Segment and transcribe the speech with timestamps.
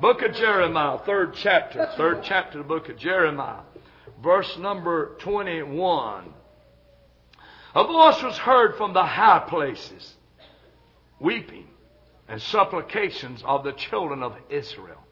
[0.00, 3.62] Book of Jeremiah, third chapter, third chapter of the book of Jeremiah,
[4.22, 6.34] verse number 21.
[7.74, 10.16] A voice was heard from the high places,
[11.18, 11.66] weeping
[12.28, 15.02] and supplications of the children of Israel.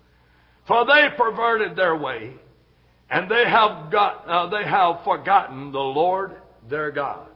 [0.66, 2.35] For they perverted their way,
[3.09, 6.37] and they have got, uh, they have forgotten the Lord
[6.69, 7.29] their God.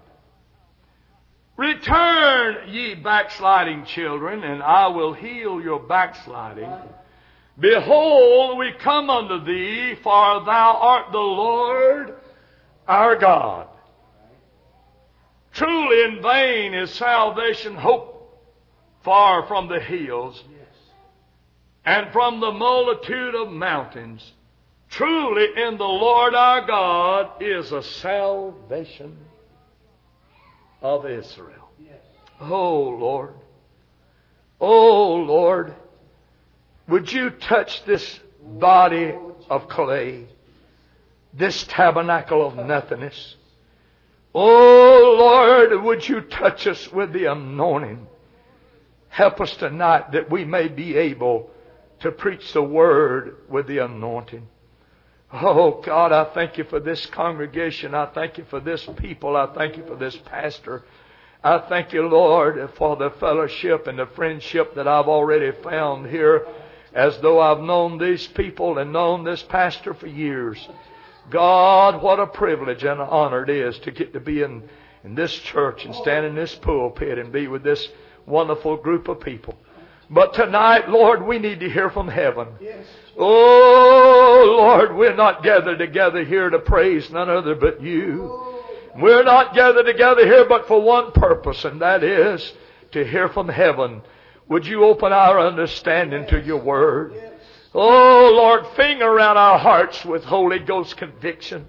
[1.57, 6.71] Return, ye backsliding children, and I will heal your backsliding.
[7.59, 12.15] Behold, we come unto thee, for thou art the Lord
[12.87, 13.67] our God.
[15.53, 18.15] Truly in vain is salvation hope
[19.03, 20.45] far from the hills
[21.85, 24.33] and from the multitude of mountains.
[24.89, 29.17] Truly in the Lord our God is a salvation
[30.81, 31.71] of Israel.
[32.41, 33.35] Oh Lord.
[34.61, 35.75] Oh Lord.
[36.89, 39.15] Would you touch this body
[39.51, 40.27] of clay,
[41.35, 43.37] this tabernacle of nothingness?
[44.35, 48.07] Oh Lord, would you touch us with the anointing?
[49.09, 51.51] Help us tonight that we may be able
[52.01, 54.47] to preach the word with the anointing.
[55.33, 57.95] Oh God, I thank you for this congregation.
[57.95, 59.37] I thank you for this people.
[59.37, 60.85] I thank you for this pastor.
[61.45, 66.47] I thank you, Lord, for the fellowship and the friendship that I've already found here
[66.99, 70.69] as though I've known these people and known this pastor for years.
[71.31, 74.69] God, what a privilege and an honor it is to get to be in,
[75.05, 77.89] in this church and stand in this pulpit and be with this
[78.27, 79.57] wonderful group of people.
[80.11, 82.49] But tonight, Lord, we need to hear from heaven.
[83.17, 88.57] Oh, Lord, we're not gathered together here to praise none other but you.
[88.97, 92.53] We're not gathered together here but for one purpose, and that is
[92.91, 94.03] to hear from heaven.
[94.49, 97.13] Would you open our understanding to your word?
[97.75, 101.67] Oh, Lord, finger around our hearts with Holy Ghost conviction.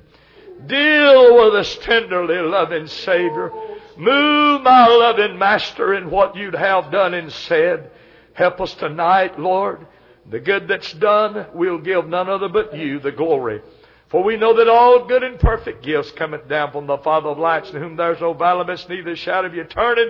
[0.65, 3.51] Deal with us tenderly, loving Savior.
[3.97, 7.91] Move, my loving Master, in what you'd have done and said.
[8.33, 9.85] Help us tonight, Lord.
[10.29, 13.61] The good that's done, we'll give none other but you the glory.
[14.07, 17.37] For we know that all good and perfect gifts cometh down from the Father of
[17.39, 20.09] lights, to whom there's no violence, neither shadow of you turning.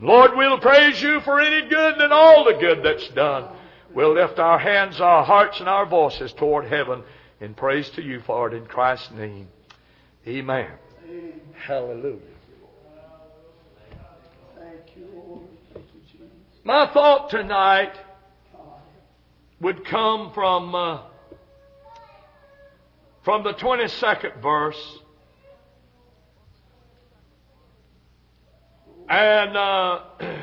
[0.00, 3.48] Lord, we'll praise you for any good and all the good that's done.
[3.92, 7.02] We'll lift our hands, our hearts, and our voices toward heaven
[7.40, 9.48] in praise to you for it in Christ's name.
[10.26, 10.70] Amen.
[11.54, 12.18] Hallelujah.
[16.64, 17.98] My thought tonight
[19.60, 21.00] would come from uh,
[23.24, 24.98] from the 22nd verse.
[29.08, 30.00] And uh,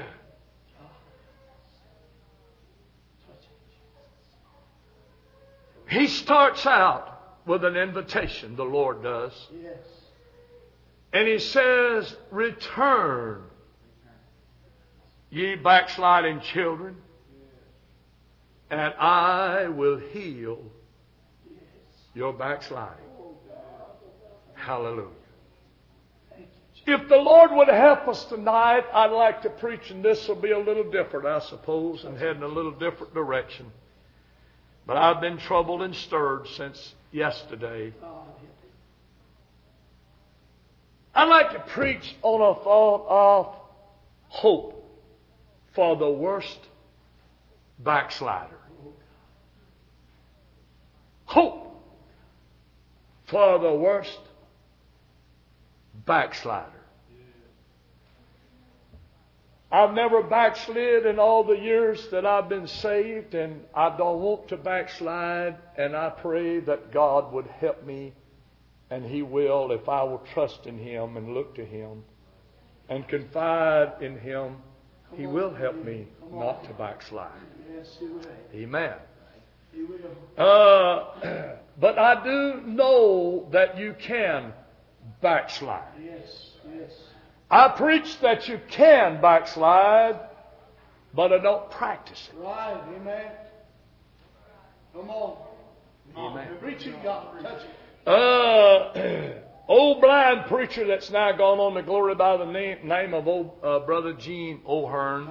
[5.89, 9.33] he starts out with an invitation, the Lord does.
[9.61, 9.77] Yes.
[11.13, 13.43] And he says, Return
[15.29, 16.95] ye backsliding children,
[18.71, 20.59] and I will heal
[22.13, 23.05] your backsliding.
[24.55, 25.24] Hallelujah.
[26.87, 30.51] If the Lord would help us tonight, I'd like to preach, and this will be
[30.51, 33.71] a little different, I suppose, and head in a little different direction.
[34.85, 37.91] But I've been troubled and stirred since yesterday.
[41.15, 43.55] I'd like to preach on a thought of
[44.27, 44.85] hope
[45.73, 46.59] for the worst
[47.79, 48.59] backslider.
[51.25, 51.81] Hope
[53.25, 54.19] for the worst
[56.05, 56.74] backslider.
[59.75, 64.47] I've never backslid in all the years that I've been saved, and I don't want
[64.47, 68.13] to backslide, and I pray that God would help me,
[68.89, 72.05] and He will if I will trust in Him and look to Him
[72.87, 74.55] and confide in Him
[75.17, 77.31] he will help me not to backslide.
[78.53, 78.93] Amen.
[80.37, 84.53] Uh, but I do know that you can
[85.21, 85.83] backslide.
[86.01, 86.91] Yes, yes.
[87.49, 90.19] I preach that you can backslide,
[91.13, 92.39] but I don't practice it.
[92.39, 93.31] Right, amen.
[94.93, 95.37] Come on.
[96.17, 96.47] Amen.
[96.59, 97.41] Preach it, God.
[97.41, 98.07] Touch it.
[98.07, 103.27] Uh, Old blind preacher that's now gone on to glory by the name, name of
[103.27, 105.27] old uh, brother Gene O'Hearn.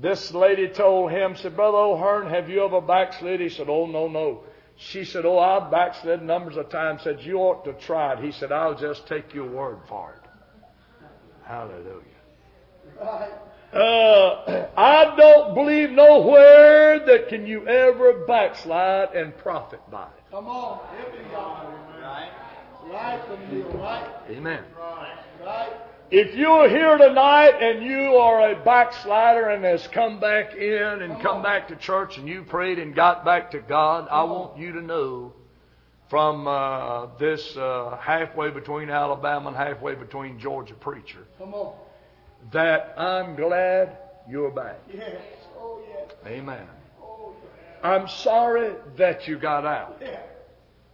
[0.00, 3.40] This lady told him, said, Brother O'Hearn, have you ever backslid?
[3.40, 4.44] He said, Oh, no, no.
[4.76, 7.02] She said, Oh, I've backslid numbers of times.
[7.02, 8.20] Said, You ought to try it.
[8.20, 10.27] He said, I'll just take your word for it.
[11.48, 12.02] Hallelujah.
[13.00, 13.32] Right.
[13.72, 20.30] Uh, I don't believe nowhere that can you ever backslide and profit by it.
[20.30, 20.86] Come on.
[20.94, 21.74] Help me, God.
[22.02, 22.30] Right.
[22.84, 24.10] Right from you, right?
[24.28, 24.62] Amen.
[24.78, 25.72] Right.
[26.10, 31.20] If you're here tonight and you are a backslider and has come back in and
[31.22, 34.72] come back to church and you prayed and got back to God, I want you
[34.72, 35.32] to know
[36.08, 41.74] from uh, this uh, halfway between Alabama and halfway between Georgia preacher Come on.
[42.52, 44.78] that I'm glad you're back.
[44.92, 45.20] Yes.
[45.58, 46.12] Oh, yes.
[46.26, 46.66] Amen.
[47.02, 47.34] Oh,
[47.82, 50.20] I'm sorry that you got out, yes.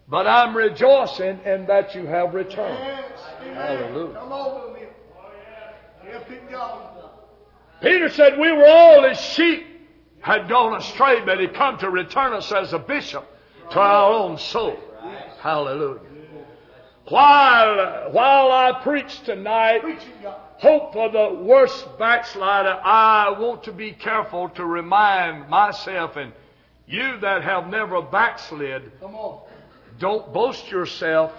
[0.08, 2.78] but I'm rejoicing in that you have returned.
[2.78, 3.20] Yes.
[3.40, 3.54] Amen.
[3.54, 4.14] Hallelujah.
[4.14, 4.88] Come on with me.
[6.10, 6.90] Help him, God.
[7.80, 9.66] Peter said we were all as sheep
[10.20, 13.26] had gone astray, but he come to return us as a bishop
[13.70, 14.78] to our own soul.
[15.44, 16.00] Hallelujah.
[17.06, 19.82] While, while I preach tonight,
[20.56, 26.32] hope for the worst backslider, I want to be careful to remind myself and
[26.86, 29.42] you that have never backslid, Come on.
[29.98, 31.30] don't boast yourself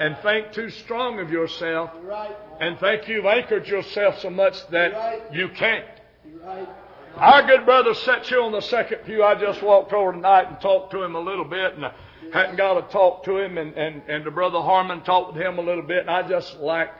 [0.00, 2.34] and think too strong of yourself right.
[2.58, 5.86] and think you've anchored yourself so much that you can't.
[6.42, 6.68] Right.
[7.14, 9.22] Our good brother sat you on the second pew.
[9.22, 11.84] I just walked over tonight and talked to him a little bit, and
[12.32, 13.58] hadn't got to talk to him.
[13.58, 16.56] And, and, and the brother Harmon talked with him a little bit, and I just
[16.58, 16.90] like,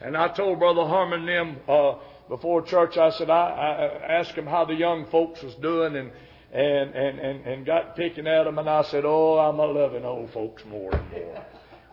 [0.00, 1.94] and I told brother Harmon them uh,
[2.28, 2.96] before church.
[2.96, 6.10] I said I, I asked him how the young folks was doing, and
[6.52, 10.04] and and and, and got picking at them, and I said, oh, I'm a loving
[10.04, 11.44] old folks more and more.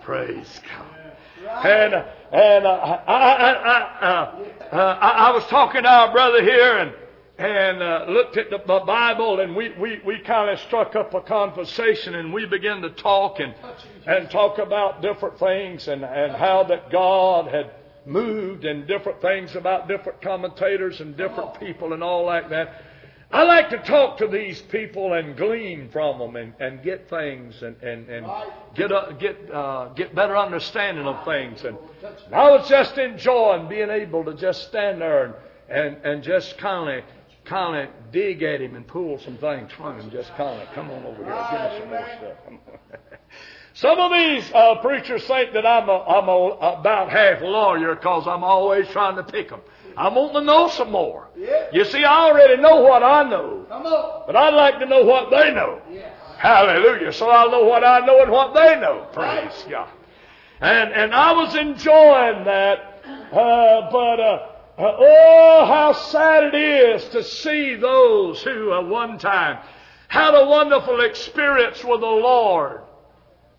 [0.02, 1.66] Praise God.
[1.66, 6.12] And uh, and uh, I, I, I, uh, uh, I, I was talking to our
[6.12, 6.94] brother here and
[7.38, 11.22] and uh, looked at the Bible and we, we, we kind of struck up a
[11.22, 13.56] conversation and we began to talk and
[14.06, 17.72] and talk about different things and, and how that God had
[18.06, 22.84] moved and different things about different commentators and different people and all like that.
[23.32, 27.64] I like to talk to these people and glean from them and, and get things
[27.64, 28.28] and, and, and
[28.76, 31.64] get a, get uh, get better understanding of things.
[31.64, 31.78] And
[32.32, 35.34] I was just enjoying being able to just stand there and
[35.70, 37.04] and, and just kind of
[37.46, 40.12] kind of dig at him and pull some things from him.
[40.12, 43.00] Just kind of come on over here, give me some more stuff.
[43.76, 48.28] Some of these uh, preachers think that I'm, a, I'm a, about half lawyer because
[48.28, 49.62] I'm always trying to pick them.
[49.98, 51.30] I want to know some more.
[51.36, 51.70] Yeah.
[51.74, 54.24] You see, I already know what I know, Come on.
[54.28, 55.82] but I'd like to know what they know.
[55.92, 56.14] Yes.
[56.38, 57.14] Hallelujah.
[57.14, 59.08] So I'll know what I know and what they know.
[59.12, 59.90] Praise God.
[60.62, 63.02] And, and I was enjoying that,
[63.32, 69.18] uh, but, uh, uh, oh, how sad it is to see those who at one
[69.20, 69.60] time
[70.08, 72.82] had a wonderful experience with the Lord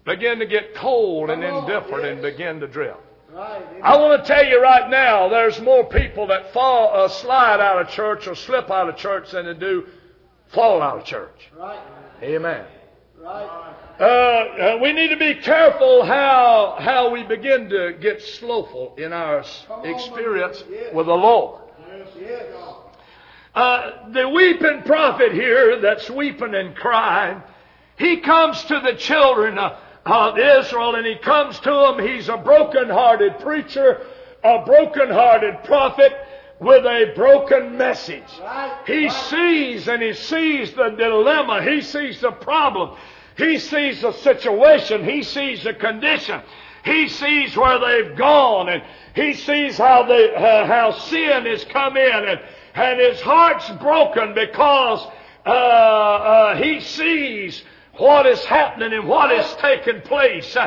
[0.05, 2.99] begin to get cold and indifferent and begin to drift.
[3.37, 7.81] I want to tell you right now, there's more people that fall, uh, slide out
[7.81, 9.87] of church or slip out of church than they do
[10.49, 11.51] fall out of church.
[12.23, 12.65] Amen.
[13.19, 13.75] Right.
[13.99, 19.13] Uh, uh, we need to be careful how how we begin to get slowful in
[19.13, 19.45] our
[19.85, 20.65] experience.
[20.93, 21.61] With the Lord.
[23.55, 27.41] Uh, the weeping prophet here that's weeping and crying,
[27.97, 32.05] he comes to the children of, Israel and he comes to them.
[32.05, 34.05] He's a broken-hearted preacher,
[34.43, 36.13] a broken-hearted prophet
[36.59, 38.25] with a broken message.
[38.87, 41.63] He sees and he sees the dilemma.
[41.63, 42.97] He sees the problem.
[43.37, 45.05] He sees the situation.
[45.05, 46.41] He sees the condition.
[46.85, 48.83] He sees where they've gone and
[49.15, 52.41] he sees how they, uh, how sin has come in and,
[52.75, 55.07] and his heart's broken because,
[55.47, 57.63] uh, uh, he sees
[57.97, 60.55] what is happening and what is taking place.
[60.57, 60.67] Uh,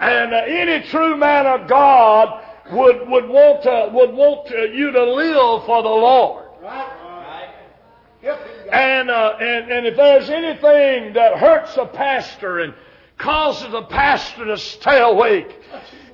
[0.00, 4.90] And uh, any true man of God would, would want, to, would want to, you
[4.92, 6.46] to live for the Lord.
[6.62, 6.70] Right.
[6.70, 6.88] Right.
[6.88, 8.07] Help him, God.
[8.22, 12.74] And, uh, and, and if there's anything that hurts a pastor and
[13.16, 15.60] causes a pastor to stay awake,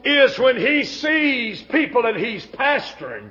[0.04, 3.30] is when he sees people that he's pastoring,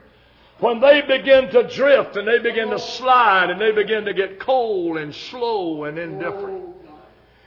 [0.60, 4.40] when they begin to drift and they begin to slide and they begin to get
[4.40, 6.64] cold and slow and indifferent.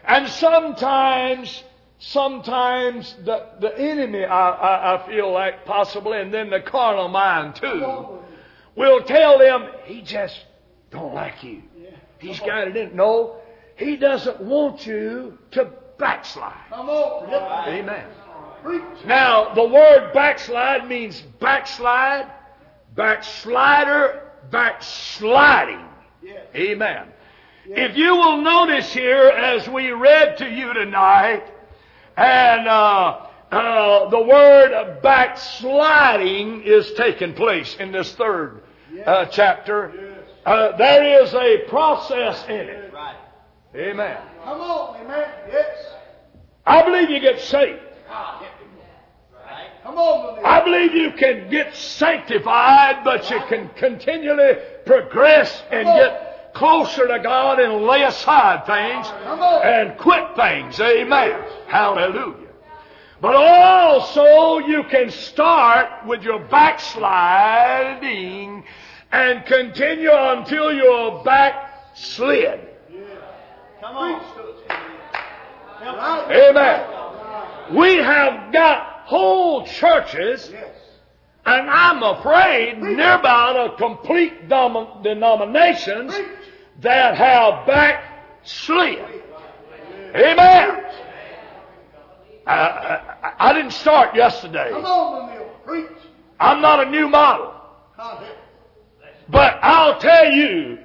[0.05, 1.65] And sometimes,
[1.99, 7.57] sometimes the, the enemy, I, I, I feel like possibly, and then the carnal mind
[7.57, 8.21] too,
[8.77, 10.39] will tell them, he just
[10.91, 11.63] don't like you.
[12.19, 12.97] He's got it in.
[12.97, 13.37] No,
[13.77, 16.55] he doesn't want you to backslide.
[16.71, 17.29] Come on.
[17.29, 17.75] Help him.
[17.75, 18.07] Amen.
[18.63, 18.83] Preach.
[19.07, 22.31] Now, the word backslide means backslide,
[22.95, 25.85] backslider, backsliding.
[26.23, 26.47] Yes.
[26.55, 27.09] Amen.
[27.69, 31.45] If you will notice here as we read to you tonight,
[32.17, 38.63] and uh, uh, the word backsliding is taking place in this third
[39.05, 40.06] uh, chapter,
[40.47, 42.93] uh, there is a process in it.
[42.93, 43.17] Right.
[43.75, 44.19] Amen.
[44.45, 45.29] Come on, amen.
[45.51, 45.77] Yes.
[46.65, 47.81] I believe you get saved.
[48.09, 48.53] Right.
[49.83, 50.39] Come on.
[50.45, 57.19] I believe you can get sanctified, but you can continually progress and get closer to
[57.19, 59.09] God and lay aside things
[59.65, 60.79] and quit things.
[60.81, 61.43] Amen.
[61.67, 62.47] Hallelujah.
[63.21, 68.63] But also you can start with your backsliding
[69.13, 72.61] and continue until you're backslid.
[73.81, 74.21] Come on.
[76.33, 77.77] Amen.
[77.77, 80.53] We have got whole churches.
[81.45, 86.13] And I'm afraid near about a complete dom- denominations
[86.81, 89.05] that have backslid.
[90.15, 90.83] Amen.
[92.47, 94.71] I, I, I didn't start yesterday.
[94.71, 95.87] Come on, Brother Preach.
[96.41, 97.53] I'm not a new model.
[99.29, 100.79] But I'll tell you,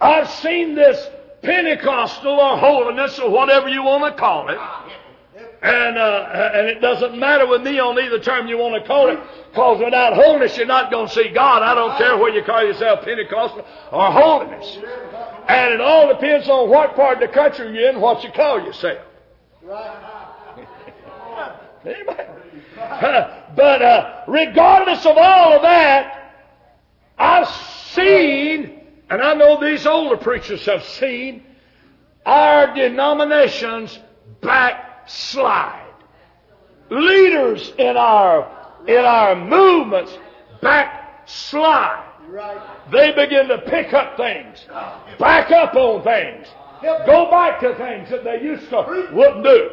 [0.00, 1.08] I've seen this
[1.42, 4.58] Pentecostal or holiness or whatever you want to call it.
[5.60, 9.08] And, uh, and it doesn't matter with me on either term you want to call
[9.08, 9.18] it,
[9.50, 11.62] because without holiness you're not going to see God.
[11.62, 14.78] I don't care whether you call yourself Pentecostal or holiness.
[15.48, 18.62] And it all depends on what part of the country you're in, what you call
[18.62, 18.98] yourself.
[21.86, 22.26] Amen.
[23.56, 26.17] But uh, regardless of all of that,
[27.18, 27.48] I've
[27.94, 31.44] seen, and I know these older preachers have seen,
[32.24, 33.98] our denominations
[34.40, 35.84] backslide.
[36.90, 38.56] Leaders in our
[38.86, 40.16] in our movements
[40.62, 42.04] backslide.
[42.90, 44.64] They begin to pick up things,
[45.18, 46.46] back up on things,
[46.82, 49.70] go back to things that they used to wouldn't do.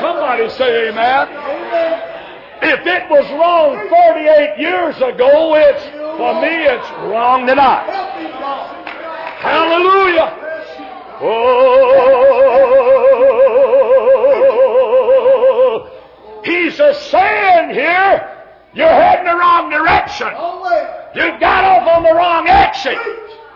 [0.00, 2.19] Somebody say amen.
[2.62, 5.82] If it was wrong 48 years ago, it's,
[6.18, 7.88] for me, it's wrong tonight.
[9.40, 10.36] Hallelujah.
[11.22, 11.60] Oh,
[16.44, 18.28] he's a saying here,
[18.74, 20.28] you're heading the wrong direction.
[21.14, 22.98] You got off on the wrong exit.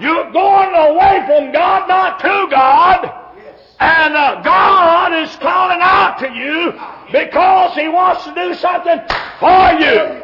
[0.00, 3.23] You're going away from God, not to God.
[3.80, 6.72] And uh, God is calling out to you
[7.12, 9.00] because He wants to do something
[9.40, 10.22] for you.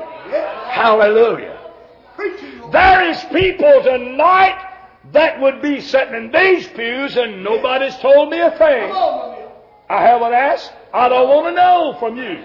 [0.70, 1.58] Hallelujah.
[2.70, 4.66] There is people tonight
[5.12, 8.90] that would be sitting in these pews and nobody's told me a thing.
[8.90, 9.52] on, Brother Neil.
[9.88, 10.72] I haven't asked.
[10.94, 12.44] I don't want to know from you.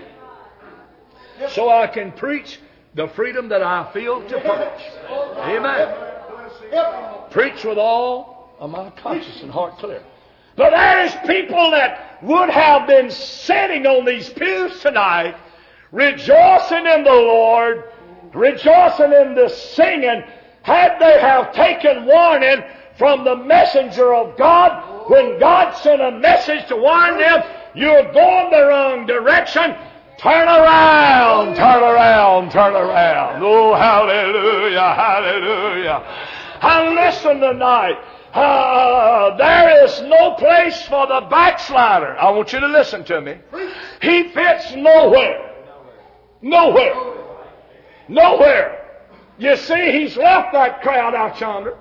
[1.50, 2.59] So I can preach
[2.95, 5.12] the freedom that I feel to preach.
[5.38, 5.88] Amen.
[5.88, 7.31] Help me, Lord.
[7.31, 10.01] Preach with all of my conscience and heart clear.
[10.55, 15.35] But there is people that would have been sitting on these pews tonight,
[15.91, 17.83] rejoicing in the Lord,
[18.33, 20.24] rejoicing in the singing,
[20.62, 22.63] had they have taken warning
[22.97, 27.43] from the messenger of God when God sent a message to warn them,
[27.75, 29.75] you're going the wrong direction.
[30.17, 33.43] Turn around, turn around, turn around.
[33.43, 36.01] Oh, hallelujah, hallelujah.
[36.62, 37.97] And listen tonight.
[38.35, 42.17] Uh, there is no place for the backslider.
[42.17, 43.37] I want you to listen to me.
[44.01, 45.55] He fits nowhere.
[46.41, 47.13] Nowhere.
[48.09, 48.81] Nowhere.
[49.37, 51.77] You see, he's left that crowd out yonder,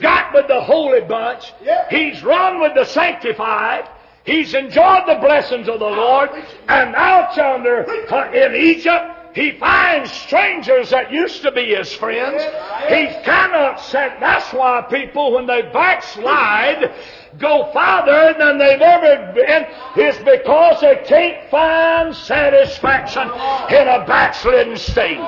[0.00, 1.52] got with the holy bunch.
[1.88, 3.88] He's run with the sanctified.
[4.24, 6.30] He's enjoyed the blessings of the Lord.
[6.68, 12.40] And out yonder uh, in Egypt, he finds strangers that used to be his friends.
[12.88, 14.20] He cannot set.
[14.20, 16.94] That's why people, when they backslide,
[17.38, 24.76] go farther than they've ever been, is because they can't find satisfaction in a backslidden
[24.76, 25.18] stage.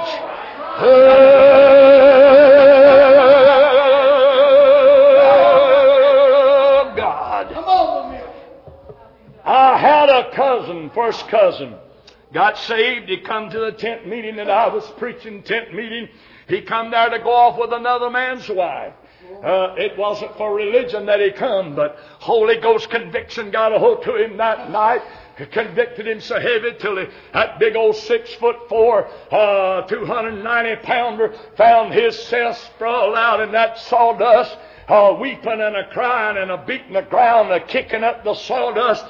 [0.78, 0.92] Oh,
[6.96, 7.52] God.
[7.52, 8.32] Come on, Brother Neil.
[9.44, 11.74] I had a cousin, first cousin,
[12.32, 13.08] got saved.
[13.08, 16.08] He come to the tent meeting that I was preaching, tent meeting.
[16.48, 18.94] He come there to go off with another man's wife.
[19.44, 24.02] Uh, it wasn't for religion that he come, but Holy Ghost conviction got a hold
[24.04, 25.02] to him that night.
[25.38, 30.76] It convicted him so heavy till he, that big old six foot four, uh, 290
[30.82, 34.56] pounder found his himself sprawled out in that sawdust
[34.88, 39.04] uh, weeping and a crying and a beating the ground, a kicking up the sawdust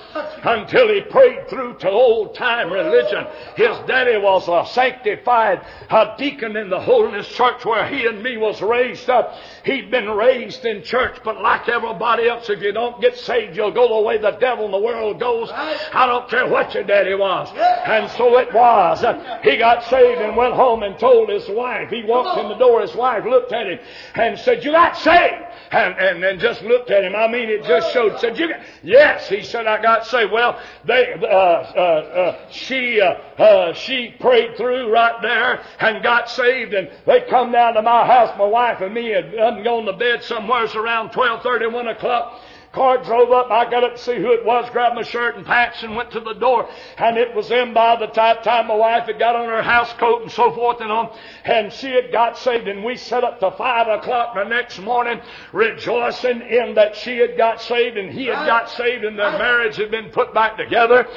[0.45, 3.27] until he prayed through to old time religion.
[3.57, 8.37] His daddy was a sanctified a deacon in the holiness church where he and me
[8.37, 9.35] was raised up.
[9.65, 13.73] He'd been raised in church, but like everybody else, if you don't get saved, you'll
[13.73, 15.51] go the way the devil in the world goes.
[15.53, 17.49] I don't care what your daddy was.
[17.57, 19.05] And so it was.
[19.43, 21.91] He got saved and went home and told his wife.
[21.91, 22.81] He walked in the door.
[22.81, 23.79] His wife looked at him
[24.15, 27.15] and said, "You got saved." And and, and just looked at him.
[27.15, 28.19] I mean, it just showed.
[28.21, 33.01] Said, "You got?" Yes, he said, "I got saved." Well, they uh, uh, uh, she
[33.01, 37.83] uh, uh, she prayed through right there and got saved, and they come down to
[37.83, 38.37] my house.
[38.39, 42.41] My wife and me had gone to bed somewhere around twelve thirty, one o'clock.
[42.77, 43.51] Car drove up.
[43.51, 46.11] I got up to see who it was, grabbed my shirt and pants, and went
[46.11, 46.69] to the door.
[46.99, 50.21] And it was them by the time my wife had got on her house coat
[50.21, 51.11] and so forth and on.
[51.47, 52.69] And she had got saved.
[52.69, 55.23] And we set up to five o'clock the next morning,
[55.55, 59.77] rejoicing in that she had got saved and he had got saved and their marriage
[59.77, 61.09] had been put back together.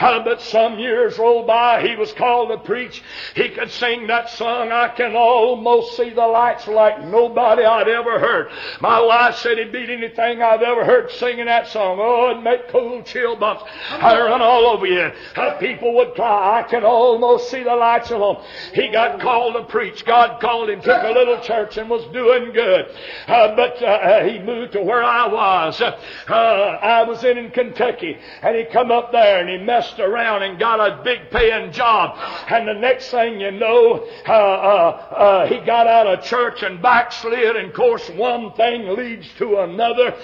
[0.00, 1.80] Uh, but some years rolled by.
[1.86, 3.04] He was called to preach.
[3.36, 4.72] He could sing that song.
[4.72, 8.48] I can almost see the lights like nobody I'd ever heard.
[8.80, 11.98] My wife said he beat anything I've ever heard church singing that song.
[12.00, 13.62] Oh, it'd make cold chill bumps.
[13.90, 15.10] I run all over you.
[15.36, 16.60] Uh, people would cry.
[16.60, 18.44] I can almost see the lights of them.
[18.72, 20.04] He got called to preach.
[20.04, 22.86] God called him, took a little church and was doing good.
[23.26, 25.80] Uh, but uh, he moved to where I was.
[25.80, 25.92] Uh,
[26.32, 30.58] I was in, in Kentucky and he come up there and he messed around and
[30.58, 32.16] got a big paying job.
[32.48, 37.56] And the next thing you know, uh, uh, he got out of church and backslid.
[37.56, 40.14] And of course, one thing leads to another.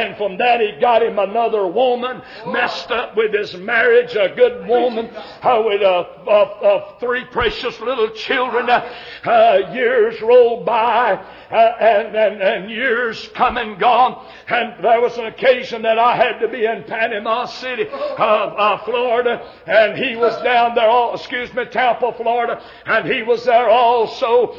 [0.00, 4.66] And from that, he got him another woman, messed up with his marriage, a good
[4.66, 5.10] woman
[5.42, 8.68] uh, with uh, uh, uh, three precious little children.
[8.70, 14.26] Uh, years rolled by, uh, and, and, and years come and gone.
[14.48, 19.98] And there was an occasion that I had to be in Panama City, Florida, and
[19.98, 24.54] he was down there, all, excuse me, Tampa, Florida, and he was there also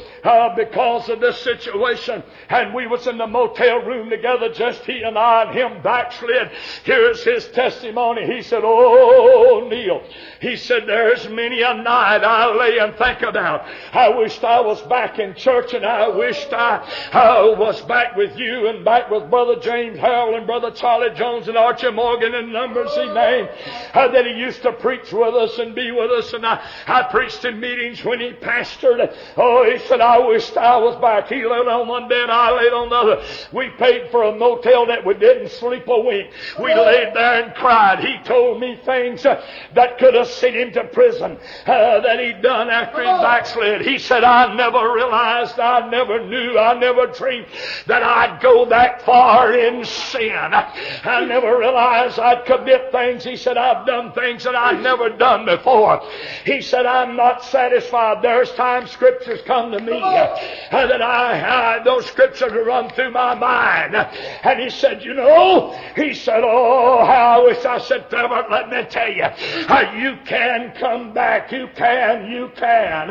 [0.56, 2.22] because of this situation.
[2.48, 6.50] And we was in the motel room together, just he and I and him backslid.
[6.84, 8.26] Here's his testimony.
[8.26, 10.02] He said, Oh, Neil.
[10.40, 13.64] He said, There's many a night I lay and think about.
[13.92, 16.78] I wished I was back in church and I wished I,
[17.12, 21.48] I was back with you and back with Brother James Harrell and Brother Charlie Jones
[21.48, 23.48] and Archie Morgan and numbers he named.
[23.94, 26.32] Uh, that he used to preach with us and be with us.
[26.32, 29.14] And I, I preached in meetings when he pastored.
[29.36, 31.28] Oh, he said, I wished I was back.
[31.28, 33.24] He laid on one bed, I laid on the other.
[33.52, 36.30] We paid for a motel that we didn't sleep a wink.
[36.58, 38.00] We laid there and cried.
[38.00, 39.44] He told me things uh,
[39.74, 43.82] that could have sent him to prison uh, that he'd done after he backslid.
[43.82, 47.46] He said, I never realized, I never knew, I never dreamed
[47.86, 50.32] that I'd go that far in sin.
[50.32, 53.24] I never realized I'd commit things.
[53.24, 56.00] He said, I've done things that I'd never done before.
[56.44, 58.22] He said, I'm not satisfied.
[58.22, 60.36] There's times scriptures come to me uh,
[60.70, 63.94] that I, I, those scriptures run through my mind.
[63.94, 65.72] And he said, you know?
[65.96, 70.18] He said, Oh, how I wish I said, Trevor, let me tell you, uh, you
[70.24, 71.50] can come back.
[71.52, 73.10] You can, you can.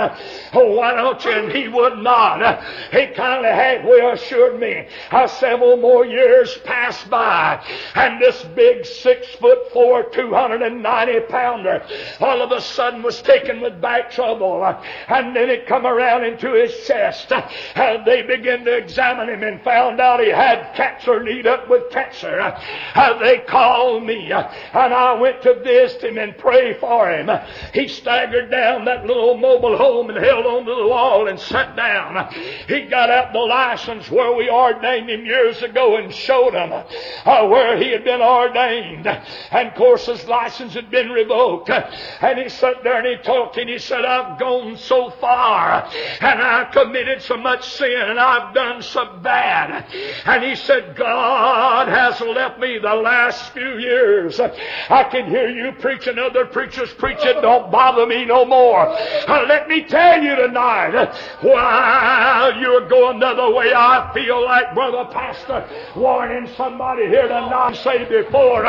[0.53, 1.31] Oh, why don't you?
[1.31, 2.41] And he would not.
[2.41, 4.87] Uh, he kind of halfway assured me.
[5.11, 7.63] Uh, several more years passed by,
[7.95, 11.85] and this big six foot four, 290 pounder
[12.19, 14.63] all of a sudden was taken with back trouble.
[14.63, 17.31] Uh, and then it come around into his chest.
[17.75, 21.80] And they began to examine him and found out he had cancer kneed up with
[21.91, 22.39] cancer.
[22.39, 27.29] Uh, they called me, uh, and I went to visit him and pray for him.
[27.73, 31.75] He staggered down that little mobile home and held on to the wall and sat
[31.75, 32.33] down.
[32.67, 37.47] He got out the license where we ordained him years ago and showed him uh,
[37.47, 39.07] where he had been ordained.
[39.07, 41.69] And of course his license had been revoked.
[41.69, 45.89] And he sat there and he talked and he said, I've gone so far
[46.21, 49.85] and I've committed so much sin and I've done so bad.
[50.25, 54.37] And he said, God God has left me the last few years.
[54.41, 57.39] I can hear you preaching, other preachers preaching.
[57.41, 58.93] Don't bother me no more.
[59.25, 65.65] Let me tell you tonight, while you're going another way, I feel like, Brother Pastor,
[65.95, 68.65] warning somebody here tonight, say before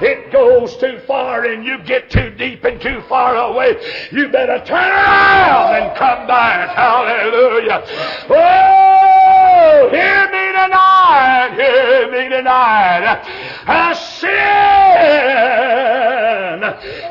[0.00, 3.76] it goes too far and you get too deep and too far away,
[4.12, 6.74] you better turn around and come back.
[6.74, 7.84] Hallelujah.
[8.30, 11.52] Oh, hear me tonight.
[11.54, 12.45] Hear me tonight.
[12.46, 14.26] A sin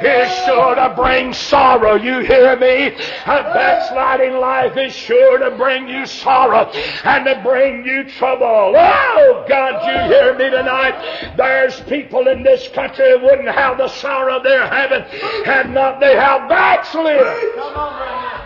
[0.02, 1.96] is sure to bring sorrow.
[1.96, 2.88] You hear me?
[2.88, 6.70] A backsliding life is sure to bring you sorrow
[7.04, 8.74] and to bring you trouble.
[8.78, 11.36] Oh, God, you hear me tonight?
[11.38, 15.04] There's people in this country who wouldn't have the sorrow they're having
[15.46, 17.22] had not they have backslid.
[17.56, 18.42] Come on, brother.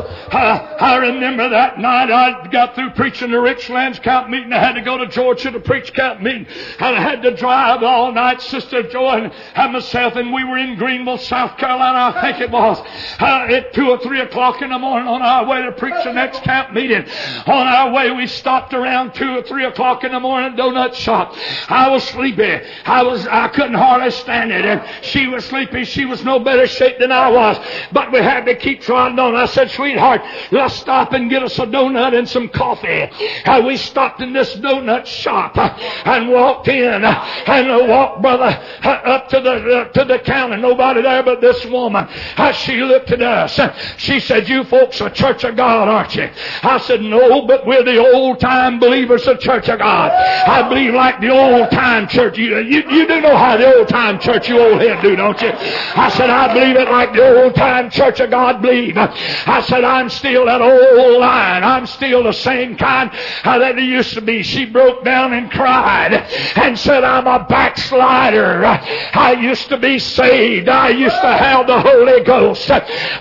[0.00, 4.52] uh, I, I, remember that night I got through preaching the Richlands camp meeting.
[4.52, 6.46] I had to go to Georgia to preach camp meeting.
[6.78, 10.76] And I had to drive all night, Sister Joy and myself, and we were in
[10.76, 12.78] Greenville, South Carolina, I think it was,
[13.20, 16.12] uh, at 2 or 3 o'clock in the morning on our way to preach the
[16.12, 17.04] next camp meeting.
[17.46, 21.34] On our way, we stopped around 2 or 3 o'clock in the morning donut shop.
[21.68, 22.60] I was sleepy.
[22.84, 24.64] I was, I couldn't hardly stand it.
[24.64, 25.84] And she was sleepy.
[25.84, 27.58] She was no better shape than I was.
[27.92, 29.34] But we had to keep trying on.
[29.34, 30.22] I said, sweetheart,
[30.68, 33.08] stop and get us a donut and some coffee.
[33.44, 38.46] And we stopped in this donut shop uh, and walked in uh, and walked, brother,
[38.84, 40.56] up to the, to the counter.
[40.56, 42.08] Nobody there but this woman.
[42.54, 43.58] She looked at us.
[43.98, 46.28] She said, you folks are Church of God, aren't you?
[46.62, 50.10] I said, no, but we're the old time believers of Church of God.
[50.12, 52.38] I believe like the old time church.
[52.38, 55.40] You, you, you do know how the old time church you old head do, don't
[55.40, 55.50] you?
[55.50, 58.96] I said, I believe it like the old time Church of God believe.
[58.96, 61.64] I said, I'm still that old line.
[61.64, 63.10] I'm still the same kind
[63.44, 64.42] that used to be.
[64.42, 68.64] She broke down and cried and said, I'm a backslider.
[68.64, 70.68] I used to be saved.
[70.68, 72.70] I used to have the Holy Ghost.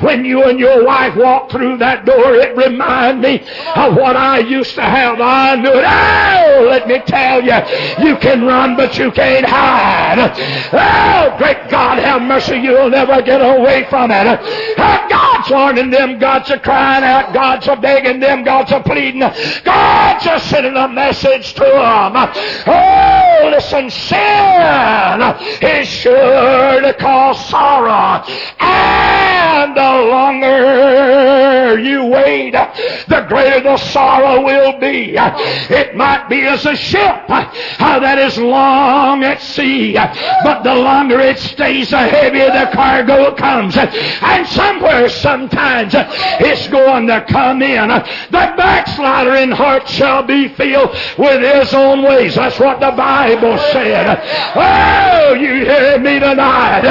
[0.01, 4.39] When you and your wife walked through that door, it reminded me of what I
[4.39, 5.19] used to have.
[5.19, 5.85] I knew it.
[5.85, 10.19] Oh, let me tell you, you can run, but you can't hide.
[10.73, 12.57] Oh, great God, have mercy.
[12.57, 14.39] You'll never get away from it.
[15.09, 16.19] God's warning them.
[16.19, 17.26] God's crying out.
[17.33, 18.43] God's a begging them.
[18.43, 19.21] God's a pleading.
[19.21, 22.13] God's a sending a message to them.
[22.67, 25.21] Oh, listen, sin
[25.61, 28.23] is sure to cause sorrow.
[28.59, 35.15] And the longer you wait, the greater the sorrow will be.
[35.17, 39.93] It might be as a ship uh, that is long at sea,
[40.43, 43.77] but the longer it stays, the heavier the cargo comes.
[43.77, 47.87] And somewhere, sometimes, it's going to come in.
[47.87, 52.35] The backslider in heart shall be filled with his own ways.
[52.35, 54.21] That's what the Bible said.
[54.55, 56.81] Oh, you hear me tonight.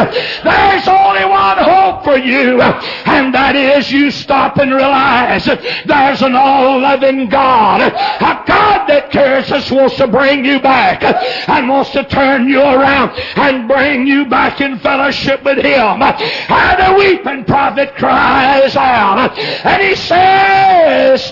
[0.45, 6.35] There's only one hope for you, and that is you stop and realize there's an
[6.35, 7.81] all-loving God.
[7.83, 11.03] A God that cares us wants to bring you back
[11.49, 16.03] and wants to turn you around and bring you back in fellowship with Him.
[16.03, 20.16] And the weeping prophet cries out, and he says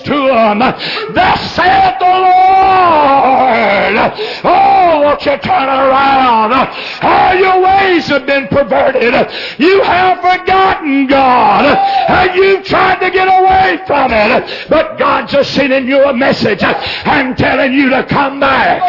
[0.05, 2.35] to him, Thus saith the Lord,
[4.43, 6.53] Oh, won't you turn around?
[7.01, 9.13] All your ways have been perverted.
[9.59, 11.65] You have forgotten God.
[11.65, 14.69] And you've tried to get away from it.
[14.69, 18.87] But God's just sending you a message and telling you to come back.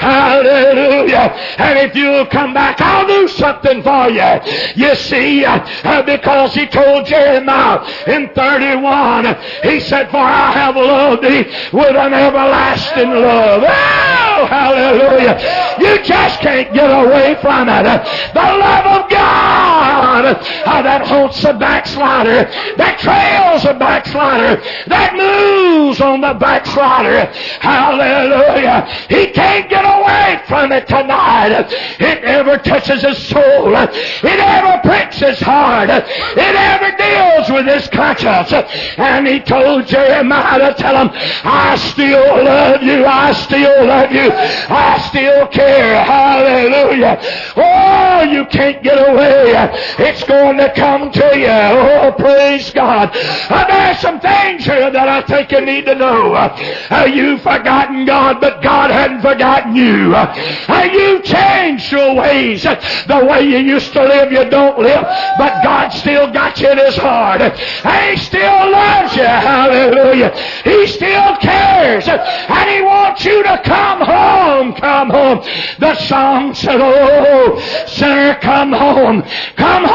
[0.00, 1.32] Hallelujah.
[1.58, 4.40] And if you'll come back, I'll do something for you.
[4.76, 9.24] You see, uh, because he told Jeremiah in 31,
[9.62, 13.62] he said, For I have loved thee with an everlasting love.
[13.64, 15.38] Oh, hallelujah.
[15.78, 17.84] You just can't get away from it.
[18.34, 19.53] The love of God
[20.22, 22.44] uh, that haunts a backslider,
[22.76, 27.26] that trails a backslider, that moves on the backslider.
[27.60, 28.86] Hallelujah.
[29.08, 31.66] He can't get away from it tonight.
[32.00, 33.74] It ever touches his soul.
[33.74, 35.90] It ever pricks his heart.
[35.90, 38.52] It ever deals with his conscience.
[38.98, 41.10] And he told Jeremiah to tell him,
[41.44, 43.04] I still love you.
[43.04, 44.30] I still love you.
[44.32, 46.04] I still care.
[46.04, 47.18] Hallelujah.
[47.56, 49.54] Oh, you can't get away.
[50.04, 51.48] It's going to come to you.
[51.48, 53.10] Oh, praise God.
[53.14, 56.34] Uh, there's some things here that I think you need to know.
[56.34, 60.14] Uh, you've forgotten God, but God hadn't forgotten you.
[60.14, 62.64] Uh, you've changed your ways.
[62.64, 65.04] The way you used to live, you don't live,
[65.38, 67.40] but God still got you in His heart.
[67.40, 69.24] And He still loves you.
[69.24, 70.36] Hallelujah.
[70.64, 72.06] He still cares.
[72.08, 74.74] And He wants you to come home.
[74.74, 75.38] Come home.
[75.78, 79.22] The song said, Oh, sinner, come home.
[79.56, 79.93] Come home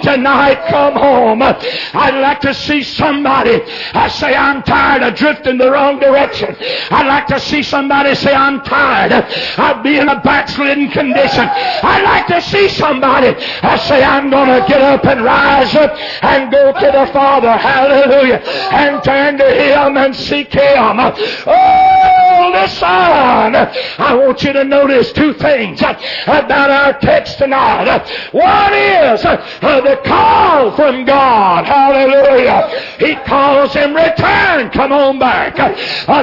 [0.00, 0.68] tonight.
[0.68, 1.42] Come home.
[1.42, 3.60] I'd like to see somebody
[3.94, 6.54] I say, I'm tired of drifting the wrong direction.
[6.90, 11.44] I'd like to see somebody say, I'm tired of being in a backslidden condition.
[11.48, 15.92] I'd like to see somebody I say, I'm going to get up and rise up
[16.22, 17.52] and go to the Father.
[17.52, 18.38] Hallelujah.
[18.72, 20.98] And turn to Him and seek Him.
[21.00, 22.86] Oh, listen.
[22.86, 27.86] I want you to notice two things about our text tonight.
[28.32, 31.64] One is Uh, the call from God.
[31.66, 32.96] Hallelujah.
[32.98, 34.70] He calls him return.
[34.70, 35.56] Come on back.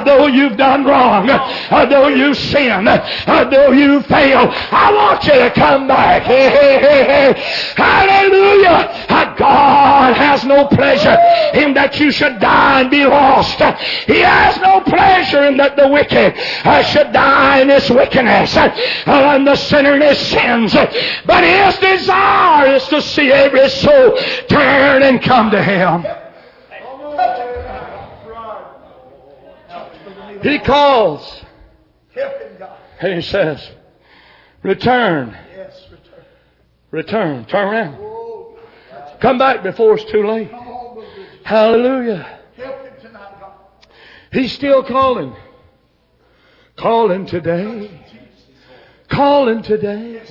[0.05, 5.87] Though you've done wrong, though you sin, though you fail, I want you to come
[5.87, 6.23] back.
[7.77, 9.05] Hallelujah.
[9.09, 11.17] Uh, God has no pleasure
[11.53, 13.57] in that you should die and be lost.
[14.07, 16.33] He has no pleasure in that the wicked
[16.65, 20.73] uh, should die in his wickedness and the sinner in his sins.
[21.25, 24.17] But his desire is to see every soul
[24.47, 26.05] turn and come to him.
[30.41, 31.41] He calls.
[32.99, 33.71] And he says,
[34.61, 35.37] Return.
[36.91, 37.45] Return.
[37.45, 38.13] Turn around.
[39.19, 40.51] Come back before it's too late.
[41.43, 42.39] Hallelujah.
[44.31, 45.35] He's still calling.
[46.75, 48.01] Calling today.
[49.07, 50.21] Calling today.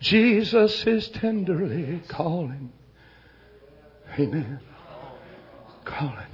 [0.00, 2.72] Jesus is tenderly calling.
[4.18, 4.60] Amen.
[5.84, 6.26] Calling.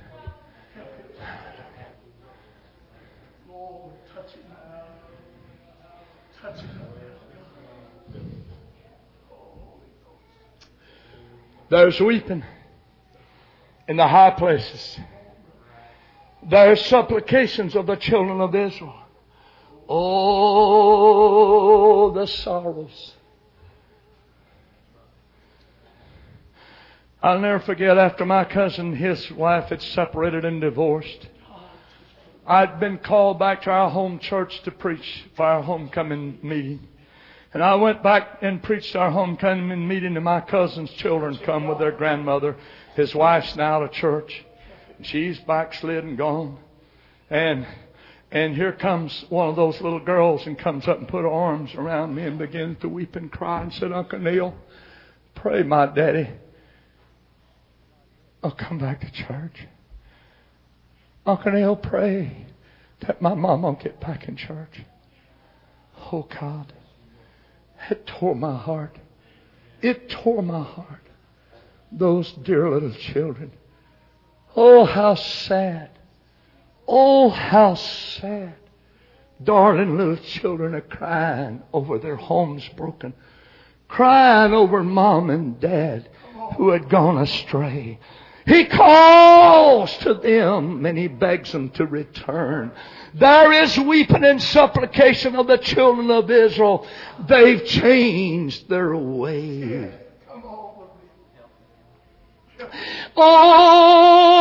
[11.70, 12.44] There's weeping
[13.88, 14.98] in the high places.
[16.42, 18.94] There's supplications of the children of Israel.
[19.88, 20.50] Oh,
[22.10, 23.14] the sorrows.
[27.24, 31.28] I'll never forget after my cousin, his wife had separated and divorced.
[32.44, 36.88] I'd been called back to our home church to preach for our homecoming meeting.
[37.54, 41.78] And I went back and preached our homecoming meeting, and my cousin's children come with
[41.78, 42.56] their grandmother.
[42.96, 44.44] His wife's now at church.
[45.02, 46.58] She's backslid and gone.
[47.30, 47.66] And
[48.32, 51.72] and here comes one of those little girls and comes up and put her arms
[51.74, 54.56] around me and begins to weep and cry and said, Uncle Neil,
[55.34, 56.28] pray my daddy.
[58.42, 59.66] I'll come back to church.
[61.24, 62.46] Uncle Neil, pray
[63.00, 64.82] that my mom won't get back in church.
[66.10, 66.72] Oh God.
[67.90, 68.96] It tore my heart.
[69.80, 71.02] It tore my heart.
[71.90, 73.52] Those dear little children.
[74.56, 75.90] Oh, how sad.
[76.86, 78.54] Oh, how sad.
[79.42, 83.14] Darling little children are crying over their homes broken.
[83.88, 86.08] Crying over mom and dad
[86.56, 87.98] who had gone astray.
[88.46, 92.72] He calls to them and he begs them to return.
[93.14, 96.86] There is weeping and supplication of the children of Israel.
[97.28, 99.92] They've changed their way.
[103.16, 104.32] Oh,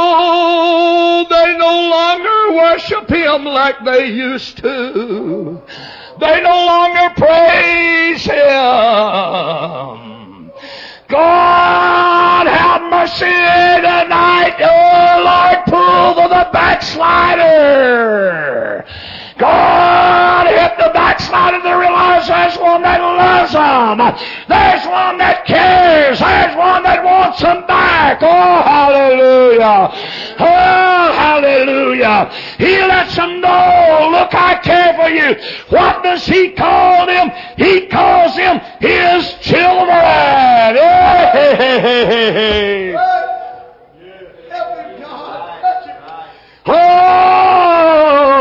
[1.30, 5.62] they no longer worship Him like they used to.
[6.20, 10.01] They no longer praise Him.
[11.12, 14.56] God have mercy tonight.
[14.64, 18.84] Oh Lord, pull for the backslider.
[19.38, 23.98] God hit the backslider to realize there's one that loves them.
[24.52, 26.20] There's one that cares.
[26.20, 28.20] There's one that wants them back.
[28.22, 29.90] Oh, hallelujah.
[30.38, 32.30] Oh, hallelujah.
[32.60, 35.36] He lets them know, look, I care for you.
[35.70, 37.32] What does he call them?
[37.58, 40.76] He calls them his children.
[40.76, 43.21] Hey, hey, Hey.
[46.74, 48.32] Oh,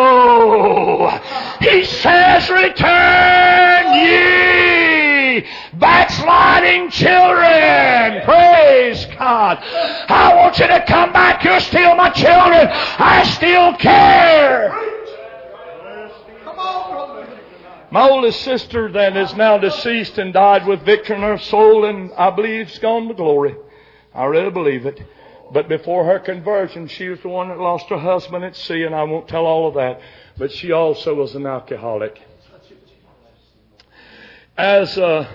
[1.61, 8.23] he says, return ye backsliding children.
[8.25, 9.59] Praise God.
[9.63, 11.43] I want you to come back.
[11.45, 12.69] You're still my children.
[12.71, 14.71] I still care.
[17.93, 22.13] My oldest sister that is now deceased and died with victory in her soul and
[22.13, 23.57] I believe has gone to glory.
[24.15, 25.03] I really believe it.
[25.53, 28.95] But before her conversion, she was the one that lost her husband at sea, and
[28.95, 30.01] I won't tell all of that.
[30.39, 32.21] But she also was an alcoholic.
[34.57, 35.27] As uh,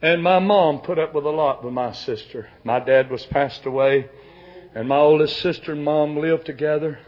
[0.00, 2.48] and my mom put up with a lot with my sister.
[2.62, 4.08] My dad was passed away,
[4.74, 7.00] and my oldest sister and mom lived together.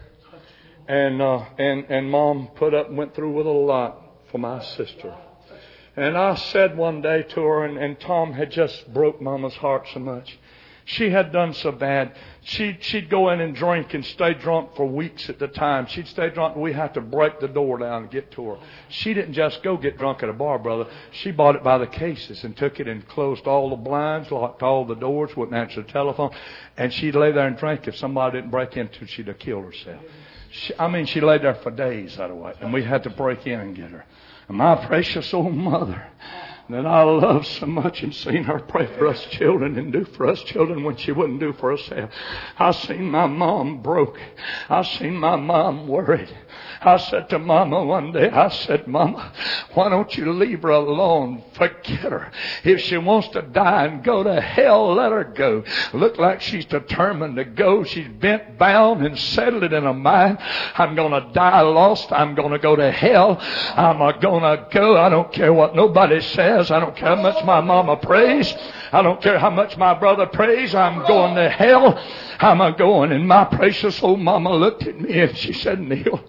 [0.87, 4.61] And uh, and and mom put up and went through with a lot for my
[4.61, 5.15] sister.
[5.95, 9.87] And I said one day to her, and, and Tom had just broke Mama's heart
[9.93, 10.37] so much.
[10.91, 12.17] She had done so bad.
[12.43, 15.85] She'd, she'd go in and drink and stay drunk for weeks at the time.
[15.85, 18.57] She'd stay drunk and we had to break the door down to get to her.
[18.89, 20.87] She didn't just go get drunk at a bar, brother.
[21.11, 24.63] She bought it by the cases and took it and closed all the blinds, locked
[24.63, 26.31] all the doors, wouldn't answer the telephone.
[26.75, 27.87] And she'd lay there and drink.
[27.87, 30.03] If somebody didn't break into, she'd have killed herself.
[30.49, 32.51] She, I mean, she lay there for days that way.
[32.59, 34.03] And we had to break in and get her.
[34.49, 36.05] And my precious old mother
[36.69, 40.27] that I love so much and seen her pray for us children and do for
[40.27, 42.11] us children when she wouldn't do for herself.
[42.57, 44.17] I seen my mom broke.
[44.69, 46.29] I seen my mom worried.
[46.83, 49.31] I said to Mama one day, I said, Mama,
[49.75, 51.43] why don't you leave her alone?
[51.53, 52.31] Forget her.
[52.63, 55.63] If she wants to die and go to hell, let her go.
[55.93, 57.83] Look like she's determined to go.
[57.83, 60.39] She's bent, bound, and settled it in her mind.
[60.75, 62.11] I'm gonna die lost.
[62.11, 63.37] I'm gonna go to hell.
[63.39, 64.97] I'm gonna go.
[64.97, 66.71] I don't care what nobody says.
[66.71, 68.51] I don't care how much my mama prays.
[68.91, 70.75] I don't care how much my brother prays.
[70.75, 71.97] I'm going to hell.
[72.39, 73.11] I'm a going.
[73.11, 76.23] And my precious old mama looked at me and she said, Neil,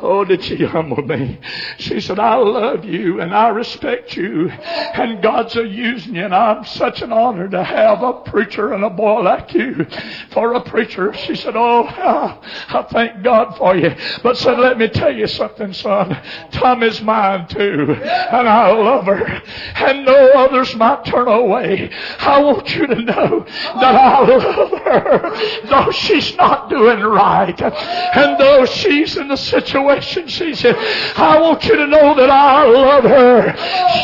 [0.00, 1.38] oh, did she humble me?
[1.78, 6.34] She said, I love you and I respect you and God's a using you and
[6.34, 9.86] I'm such an honor to have a preacher and a boy like you
[10.30, 11.12] for a preacher.
[11.14, 13.94] She said, oh, I thank God for you.
[14.22, 16.20] But said, let me tell you something, son.
[16.52, 19.42] Tom is mine too and I love her
[19.76, 21.90] and no others might turn away.
[22.18, 28.38] I want you to know that I love her though she's not doing right, and
[28.38, 30.74] though she's in the situation she's in,
[31.16, 33.56] I want you to know that I love her.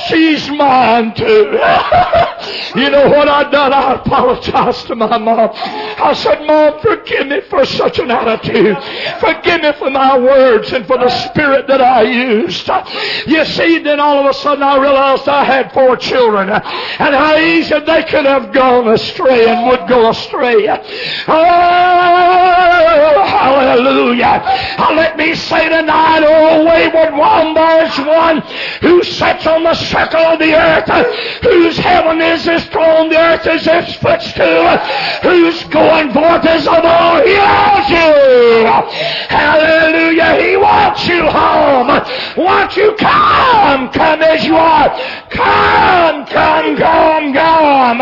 [0.08, 1.24] She's mine too.
[2.80, 3.72] you know what I done?
[3.72, 5.50] I apologized to my mom.
[5.54, 8.76] I said, Mom, forgive me for such an attitude.
[9.20, 12.68] Forgive me for my words and for the spirit that I used.
[13.26, 16.62] You see, then all of a sudden I realized I had four children and
[17.14, 20.68] how easy they could have gone astray and would go astray.
[20.68, 21.34] Oh,
[23.26, 24.42] hallelujah.
[24.94, 28.40] Let me say tonight, oh, wayward one, there's one
[28.80, 30.88] who sits on the circle of the earth,
[31.42, 34.76] whose heaven is his throne, the earth is his footstool,
[35.22, 37.22] who's going forth as of all.
[37.22, 39.04] He loves you.
[39.28, 40.40] Hallelujah.
[40.40, 41.88] He wants you home.
[42.36, 44.88] Wants you come, come as you are.
[45.30, 48.00] Come, come, come, come.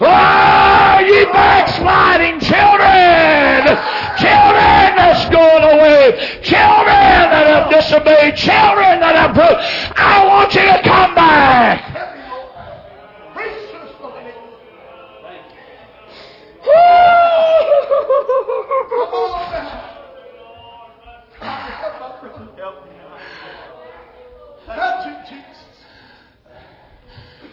[0.00, 3.76] Oh, ye backsliding children,
[4.42, 9.58] children that's going away, children that have disobeyed, children that have broke.
[9.96, 11.98] I want you to come back.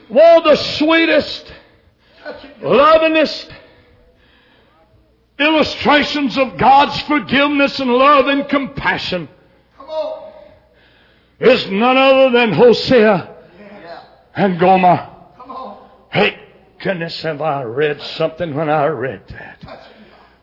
[0.10, 1.54] Well, the sweetest,
[2.62, 3.52] lovingest,
[5.40, 9.30] illustrations of God's forgiveness and love and compassion
[11.40, 13.36] is none other than Hosea
[14.36, 15.10] and Gomer.
[16.12, 16.40] Hey,
[16.80, 19.90] goodness, have I read something when I read that?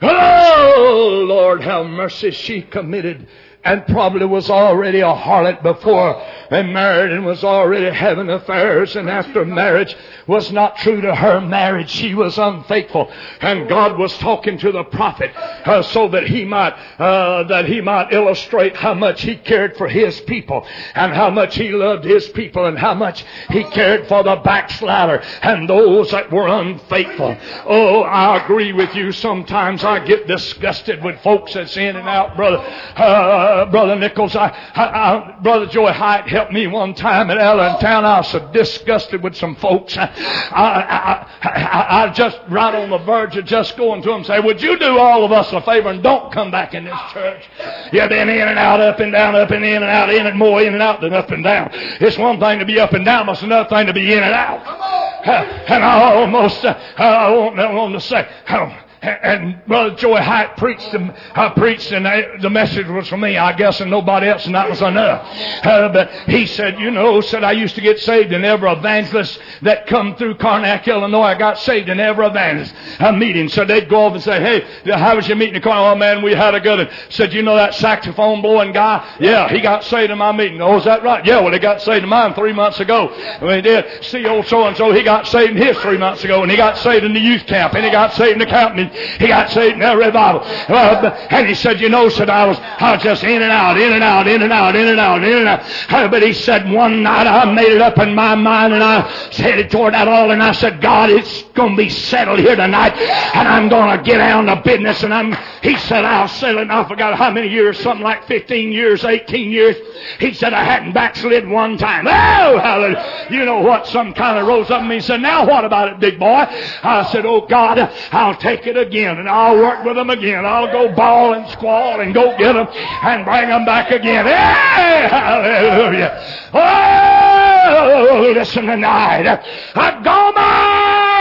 [0.03, 2.31] Oh, Lord, have mercy.
[2.31, 3.29] She committed
[3.67, 9.11] and probably was already a harlot before they married and was already having affairs and
[9.11, 9.97] after marriage
[10.29, 11.91] was not true to her marriage.
[11.91, 16.75] She was unfaithful and God was talking to the prophet uh, so that he might,
[17.01, 21.57] uh, that he might illustrate how much he cared for his people and how much
[21.57, 26.31] he loved his people and how much he cared for the backslider and those that
[26.31, 27.37] were unfaithful.
[27.67, 29.11] Oh, I agree with you.
[29.11, 32.59] Sometimes I get disgusted with folks that's in and out, brother.
[32.59, 37.39] Uh, uh, Brother Nichols, I, I, I, Brother Joy Hyatt helped me one time at
[37.39, 38.05] Allentown.
[38.05, 39.97] I was so disgusted with some folks.
[39.97, 40.05] I,
[40.53, 44.41] I, I, I, just right on the verge of just going to them and say,
[44.41, 47.45] would you do all of us a favor and don't come back in this church?
[47.93, 50.39] You've been in and out, up and down, up and in and out, in and
[50.39, 51.71] more in and out than up and down.
[51.73, 54.23] It's one thing to be up and down, but it's another thing to be in
[54.23, 55.07] and out.
[55.27, 60.57] And I almost, uh, I want, I want to say, oh, and Brother Joy Hyatt
[60.57, 62.07] preached, and, I preached, and
[62.43, 65.27] the message was for me, I guess, and nobody else, and that was enough.
[65.65, 69.39] Uh, but he said, you know, said I used to get saved, and every evangelist
[69.63, 73.49] that come through Karnak, Illinois, I got saved in every evangelist a meeting.
[73.49, 75.63] So they'd go off and say, hey, how was your meeting in?
[75.65, 76.89] Oh man, we had a good one.
[77.11, 79.17] Said, you know that saxophone blowing guy?
[79.21, 80.61] Yeah, he got saved in my meeting.
[80.61, 81.25] Oh, is that right?
[81.25, 83.09] Yeah, well, he got saved in mine three months ago.
[83.41, 86.25] When he did, see old so and so, he got saved in his three months
[86.25, 88.47] ago, and he got saved in the youth camp, and he got saved in the
[88.47, 90.43] camping he got saved in a revival.
[90.45, 93.93] And he said, you know, said I was, I was just in and out, in
[93.93, 96.11] and out, in and out, in and out, in and out.
[96.11, 99.01] But he said one night I made it up in my mind and I
[99.33, 102.95] headed toward that altar and I said, God, it's going to be settled here tonight
[102.97, 106.71] and I'm going to get down to business and I'm, he said, I'll settle it.
[106.71, 109.77] I forgot how many years, something like 15 years, 18 years.
[110.19, 112.07] He said I hadn't backslid one time.
[112.07, 113.27] Oh, hallelujah.
[113.31, 113.87] You know what?
[113.87, 116.27] Some kind of rose up and he said, now what about it, big boy?
[116.27, 117.79] I said, oh God,
[118.13, 120.45] I'll take it again and I'll work with them again.
[120.45, 124.27] I'll go bawl and squall and go get them and bring them back again.
[124.27, 126.23] Hey, hallelujah.
[126.53, 129.43] Oh, listen tonight.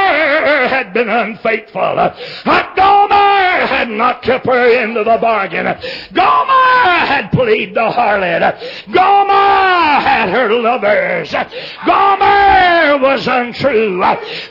[0.05, 1.81] Gomer had been unfaithful.
[1.81, 5.65] Uh, Gomer had not kept her of the bargain.
[6.13, 8.59] Gomer had played the harlot.
[8.91, 11.31] Gomer had her lovers.
[11.85, 13.99] Gomer was untrue.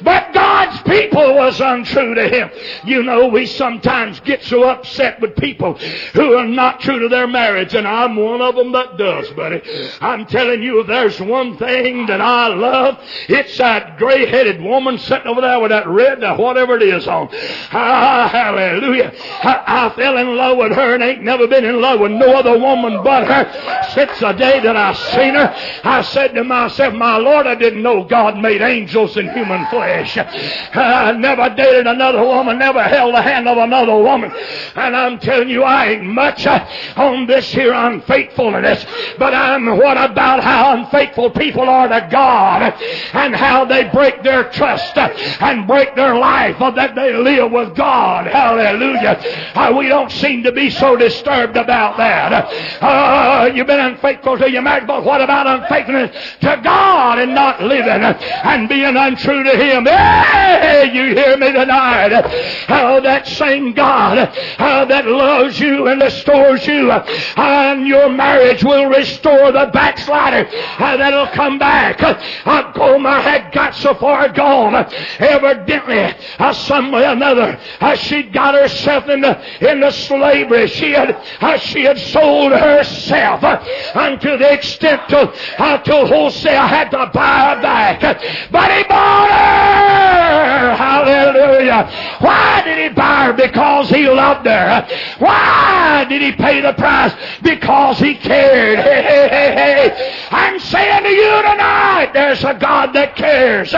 [0.03, 2.51] But God's people was untrue to him.
[2.85, 5.75] You know, we sometimes get so upset with people
[6.15, 9.63] who are not true to their marriage, and I'm one of them that does, buddy.
[10.01, 12.99] I'm telling you, if there's one thing that I love,
[13.29, 17.29] it's that gray-headed woman sitting over there with that red, whatever it is on.
[17.73, 19.13] Ah, hallelujah.
[19.43, 22.35] I, I fell in love with her and ain't never been in love with no
[22.35, 25.55] other woman but her since the day that I seen her.
[25.85, 30.17] I said to myself, my Lord, I didn't know God made angels in human flesh.
[30.17, 34.33] I never dated another woman, never held the hand of another woman.
[34.75, 38.85] And I'm telling you, I ain't much on this here unfaithfulness,
[39.19, 42.75] but I'm what about how unfaithful people are to God
[43.13, 44.95] and how they break their trust
[45.41, 48.27] and break their life that they live with God.
[48.27, 49.21] Hallelujah.
[49.55, 52.33] Uh, we don't seem to be so disturbed about that.
[52.83, 57.63] Uh, you've been unfaithful to your marriage, but what about unfaithfulness to God and not
[57.63, 59.85] living and being untrue to Him?
[59.85, 62.13] Hey, you hear me tonight?
[62.69, 64.19] Uh, that same God
[64.59, 70.97] uh, that loves you and restores you and your marriage will restore the backslider uh,
[70.97, 72.03] that'll come back.
[72.03, 74.75] Uh, Gomer had got so far gone.
[75.25, 80.67] Evidently, uh, some way or another, uh, she'd got herself into, into slavery.
[80.67, 83.65] She had, uh, she had sold herself uh,
[83.95, 88.01] unto the extent to, uh, to Hosea had to buy her back.
[88.51, 90.75] But he bought her!
[90.77, 92.19] Hallelujah!
[92.21, 93.33] Why did he buy her?
[93.33, 94.87] Because he loved her.
[95.19, 97.15] Why did he pay the price?
[97.43, 98.79] Because he cared.
[98.79, 100.27] Hey, hey, hey, hey.
[100.31, 103.71] I'm saying to you tonight, there's a God that cares.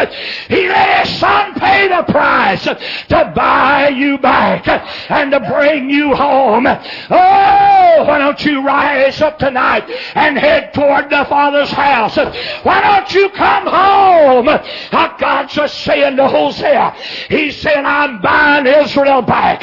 [0.49, 4.67] He let his son pay the price to buy you back
[5.11, 6.67] and to bring you home.
[6.67, 12.17] Oh, why don't you rise up tonight and head toward the Father's house?
[12.65, 14.49] Why don't you come home?
[14.49, 16.95] Ah, God's just saying to Hosea,
[17.29, 19.63] He's saying, I'm buying Israel back.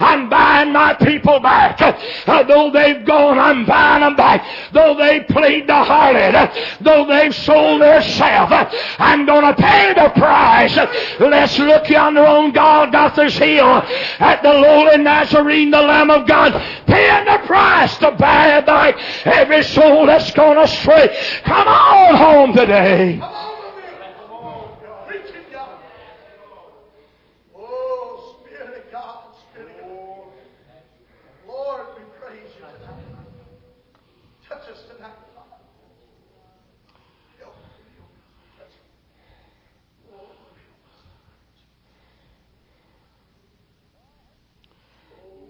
[0.00, 1.78] I'm buying my people back.
[2.26, 4.44] Ah, though they've gone, I'm buying them back.
[4.72, 8.50] Though they plead the harlot, though they've sold their self,
[8.98, 10.74] I'm going to pay the price.
[11.20, 13.82] Let's look yonder on Golgotha's hill
[14.18, 16.52] at the lowly Nazarene, the Lamb of God,
[16.86, 18.96] paying the price to buy back
[19.26, 21.16] every soul that's gone astray.
[21.44, 23.20] Come on home today.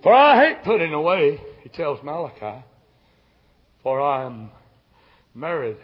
[0.04, 2.62] For I hate putting away, he tells Malachi,
[3.82, 4.50] for I am
[5.34, 5.78] married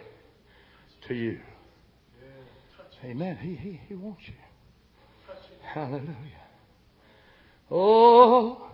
[1.07, 1.39] to you.
[3.03, 3.35] Amen.
[3.37, 4.35] He, he, he wants you.
[5.63, 6.15] Hallelujah.
[7.71, 8.69] Oh,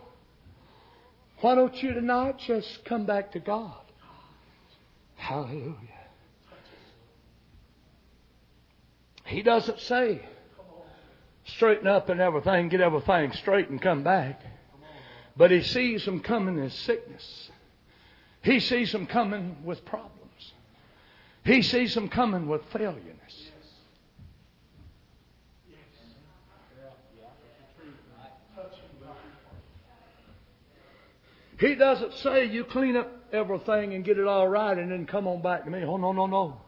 [1.39, 3.79] why don't you tonight just come back to God?
[5.15, 5.77] Hallelujah.
[9.23, 10.25] He doesn't say
[11.45, 14.41] straighten up and everything, get everything straight and come back.
[15.37, 17.51] But he sees them coming as sickness.
[18.41, 20.53] He sees them coming with problems.
[21.43, 23.03] He sees them coming with failures.
[31.59, 35.27] He doesn't say you clean up everything and get it all right and then come
[35.27, 35.83] on back to me.
[35.83, 36.61] Oh, no, no, no.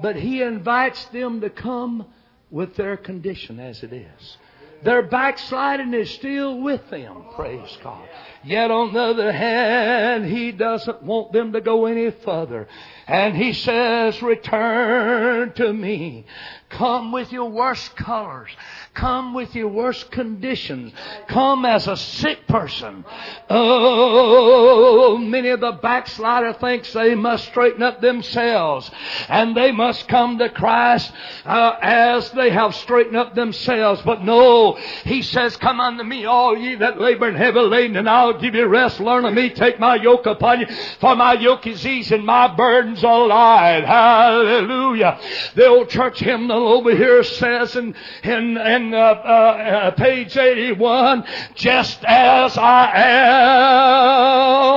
[0.00, 2.06] But He invites them to come
[2.50, 4.36] with their condition as it is.
[4.84, 7.24] Their backsliding is still with them.
[7.36, 8.08] Praise God.
[8.44, 12.66] Yet on the other hand, He doesn't want them to go any further.
[13.06, 16.26] And He says, return to me.
[16.72, 18.50] Come with your worst colors.
[18.94, 20.92] Come with your worst conditions.
[21.28, 23.04] Come as a sick person.
[23.50, 28.90] Oh, many of the backslider thinks they must straighten up themselves
[29.28, 31.12] and they must come to Christ
[31.44, 34.00] uh, as they have straightened up themselves.
[34.02, 38.08] But no, He says, come unto me all ye that labor and heavy laden and
[38.08, 38.98] I'll give you rest.
[38.98, 39.50] Learn of me.
[39.50, 40.66] Take my yoke upon you.
[41.00, 43.84] For my yoke is easy and my burdens are light.
[43.84, 45.20] Hallelujah.
[45.54, 52.04] The old church hymnal over here says in, in, in uh, uh, page 81, just
[52.04, 52.90] as I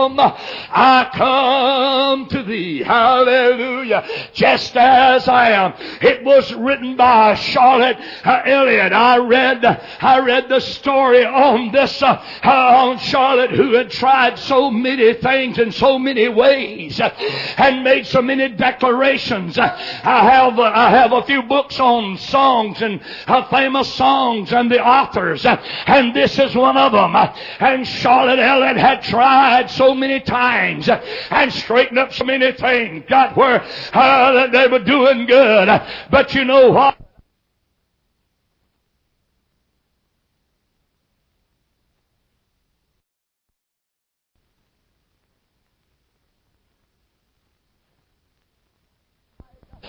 [0.07, 2.83] am, I come to thee.
[2.83, 4.07] Hallelujah.
[4.33, 5.73] Just as I am.
[6.01, 8.93] It was written by Charlotte uh, Elliott.
[8.93, 14.71] I read, I read the story on this, uh, on Charlotte who had tried so
[14.71, 19.57] many things in so many ways and made so many declarations.
[19.57, 19.67] I
[20.03, 23.01] have, I have a few books on songs and
[23.49, 25.45] famous songs and the authors.
[25.45, 27.15] And this is one of them.
[27.59, 33.36] And Charlotte Elliott had tried so many times and straightened up so many things, got
[33.38, 33.63] where
[33.93, 35.67] uh, they were doing good.
[36.09, 37.05] But you know what?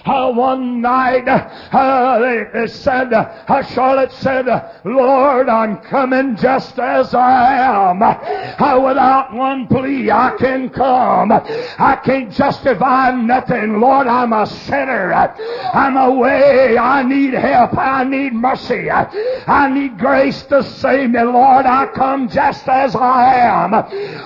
[0.06, 4.46] Uh, one night, uh, they, they, said, uh, Charlotte said,
[4.84, 8.00] Lord, I'm coming just as I am.
[8.00, 11.32] Uh, without one plea, I can come.
[11.32, 13.80] I can't justify nothing.
[13.80, 15.12] Lord, I'm a sinner.
[15.12, 16.78] I'm away.
[16.78, 17.76] I need help.
[17.76, 18.88] I need mercy.
[18.88, 21.20] I need grace to save me.
[21.20, 23.74] Lord, I come just as I am.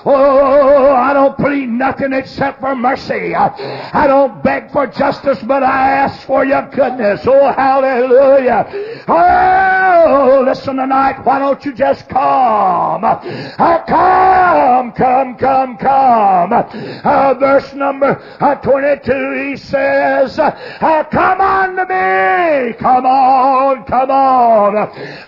[0.04, 3.34] Oh, I don't plead nothing except for mercy.
[3.34, 7.22] I don't beg for justice, but I ask for your goodness.
[7.26, 9.04] Oh, hallelujah.
[9.08, 11.24] Oh, listen tonight.
[11.24, 13.04] Why don't you just come?
[13.04, 16.52] Uh, come, come, come, come.
[16.52, 22.72] Uh, verse number uh, 22, he says, uh, Come on to me.
[22.74, 24.76] Come on, come on.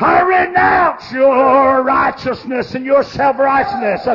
[0.01, 4.07] I renounce your righteousness and your self-righteousness.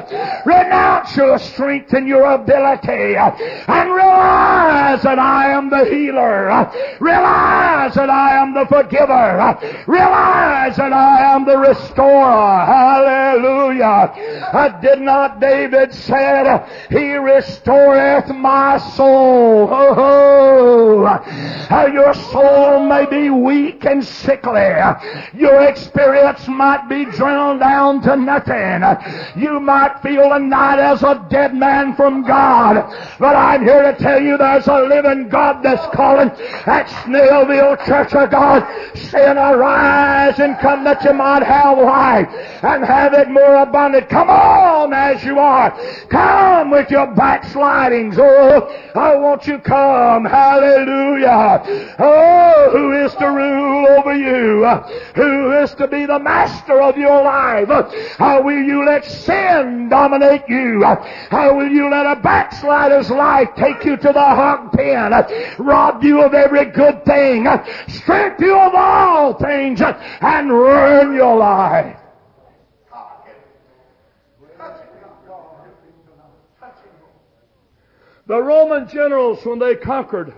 [0.45, 3.15] Renounce your strength and your ability.
[3.15, 6.97] And realize that I am the healer healer.
[6.99, 9.57] Realize that I am the forgiver.
[9.88, 12.65] Realize that I am the restorer.
[12.65, 14.13] Hallelujah.
[14.82, 19.70] Did not David said, He restoreth my soul.
[19.70, 21.18] Oh,
[21.93, 24.74] your soul may be weak and sickly.
[25.34, 28.84] Your experience might be drowned down to nothing.
[29.41, 32.88] You might feel tonight as a dead man from God.
[33.20, 36.30] But I'm here to tell you there's a living God that's calling
[36.66, 38.64] at Snellville Church of God,
[38.95, 42.30] saying, Arise and come that you might have life
[42.64, 44.08] and have it more abundant.
[44.10, 45.72] Come on as you are.
[46.10, 48.16] Come with your backslidings.
[48.18, 50.24] Oh, I want you come.
[50.26, 51.95] Hallelujah.
[51.99, 54.66] Oh, who is to rule over you?
[55.16, 57.68] Who is to be the master of your life?
[58.18, 60.84] How will you let sin dominate you?
[60.84, 65.12] How will you let a backslider's life take you to the hog pen?
[65.60, 67.48] Rob you of every good thing,
[67.88, 71.98] strip you of all things, and ruin your life.
[78.28, 80.34] The Roman generals, when they conquered,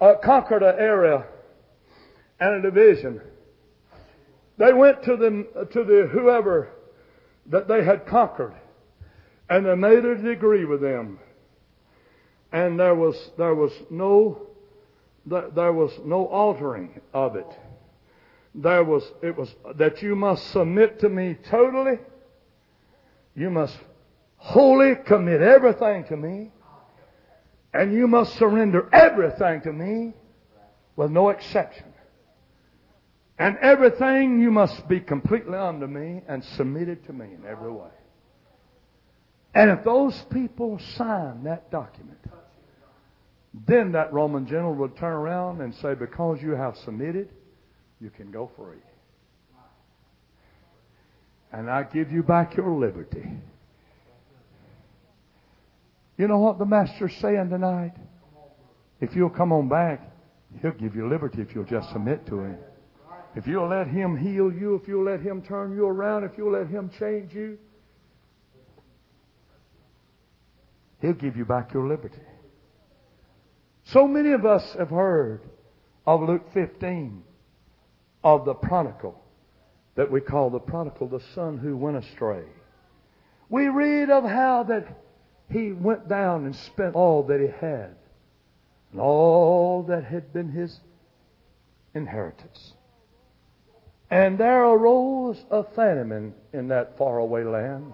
[0.00, 1.26] uh, conquered an area
[2.40, 3.20] and a division,
[4.56, 6.70] they went to the, to the whoever
[7.46, 8.54] that they had conquered,
[9.50, 11.18] and they made a degree with them.
[12.52, 14.50] And there was, there was no
[15.26, 17.46] there was no altering of it.
[18.54, 21.98] There was, it was that you must submit to me totally.
[23.36, 23.76] You must
[24.36, 26.50] wholly commit everything to me.
[27.72, 30.14] And you must surrender everything to me
[30.96, 31.86] with no exception.
[33.38, 37.88] And everything you must be completely under me and submitted to me in every way.
[39.54, 42.18] And if those people sign that document,
[43.52, 47.30] then that Roman general would turn around and say, Because you have submitted,
[48.00, 48.78] you can go free.
[51.52, 53.28] And I give you back your liberty.
[56.16, 57.94] You know what the Master's saying tonight?
[59.00, 60.06] If you'll come on back,
[60.60, 62.58] He'll give you liberty if you'll just submit to Him.
[63.34, 66.52] If you'll let Him heal you, if you'll let Him turn you around, if you'll
[66.52, 67.58] let Him change you,
[71.00, 72.20] He'll give you back your liberty.
[73.92, 75.40] So many of us have heard
[76.06, 77.24] of Luke 15
[78.22, 79.20] of the prodigal
[79.96, 82.44] that we call the prodigal, the son who went astray.
[83.48, 84.86] We read of how that
[85.50, 87.96] he went down and spent all that he had
[88.92, 90.78] and all that had been his
[91.92, 92.74] inheritance.
[94.08, 97.92] And there arose a famine in that faraway land.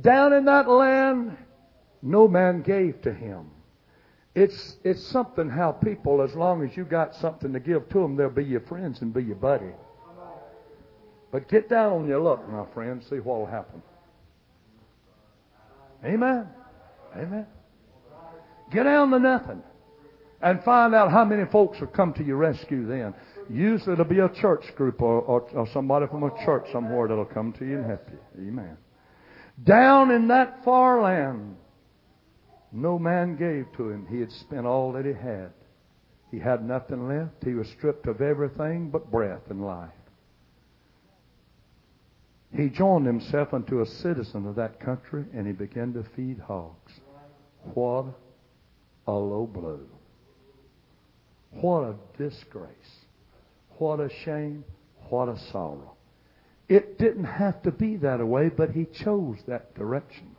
[0.00, 1.36] Down in that land,
[2.00, 3.50] no man gave to him.
[4.38, 8.14] It's, it's something how people, as long as you got something to give to them,
[8.14, 9.72] they'll be your friends and be your buddy.
[11.32, 13.82] But get down on your luck, my friend, see what will happen.
[16.04, 16.46] Amen.
[17.16, 17.46] Amen.
[18.70, 19.60] Get down to nothing
[20.40, 23.14] and find out how many folks will come to your rescue then.
[23.50, 27.24] Usually it'll be a church group or, or, or somebody from a church somewhere that'll
[27.24, 28.48] come to you and help you.
[28.48, 28.76] Amen.
[29.64, 31.56] Down in that far land,
[32.72, 34.06] no man gave to him.
[34.08, 35.52] He had spent all that he had.
[36.30, 37.44] He had nothing left.
[37.44, 39.90] He was stripped of everything but breath and life.
[42.54, 46.92] He joined himself unto a citizen of that country and he began to feed hogs.
[47.74, 48.06] What
[49.06, 49.80] a low blow.
[51.52, 53.06] What a disgrace.
[53.78, 54.64] What a shame.
[55.08, 55.96] What a sorrow.
[56.68, 60.36] It didn't have to be that way, but he chose that direction.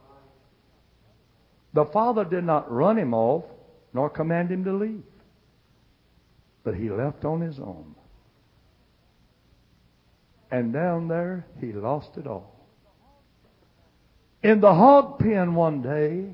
[1.74, 3.46] The father did not run him off
[3.94, 5.04] nor command him to leave,
[6.64, 7.96] but he left on his own.
[10.52, 12.56] And down there, he lost it all.
[14.42, 16.34] In the hog pen one day,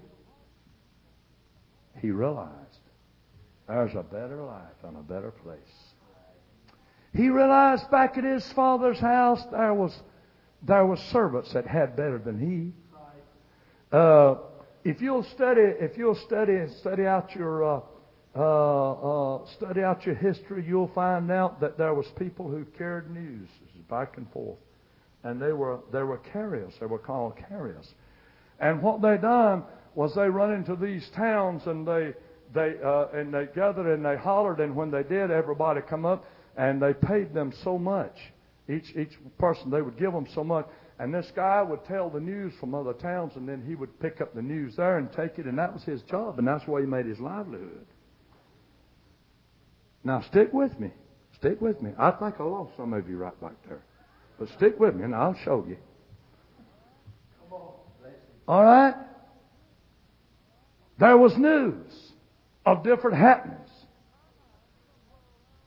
[2.02, 2.52] he realized
[3.68, 5.60] there's a better life and a better place.
[7.14, 9.98] He realized back at his father's house there was
[10.62, 12.74] there was servants that had better than he.
[13.96, 14.36] Uh,
[14.86, 17.82] if you'll study, if you'll study and study out your uh,
[18.36, 18.92] uh,
[19.40, 23.50] uh, study out your history, you'll find out that there was people who carried news.
[23.88, 24.58] Back and forth,
[25.24, 26.74] and they were they were carriers.
[26.80, 27.88] They were called carriers,
[28.60, 29.64] and what they done
[29.94, 32.14] was they run into these towns and they
[32.56, 36.26] they uh, and they gathered and they hollered, and when they did, everybody come up
[36.58, 38.16] and they paid them so much.
[38.68, 40.66] Each each person they would give them so much,
[41.00, 44.22] and this guy would tell the news from other towns, and then he would pick
[44.22, 46.82] up the news there and take it, and that was his job, and that's why
[46.82, 47.86] he made his livelihood.
[50.06, 50.92] Now stick with me.
[51.36, 51.92] Stick with me.
[51.98, 53.82] I think I lost some of you right back there.
[54.40, 55.78] But stick with me and I'll show you.
[58.48, 58.94] All right?
[61.00, 62.14] There was news
[62.66, 63.70] of different happenings.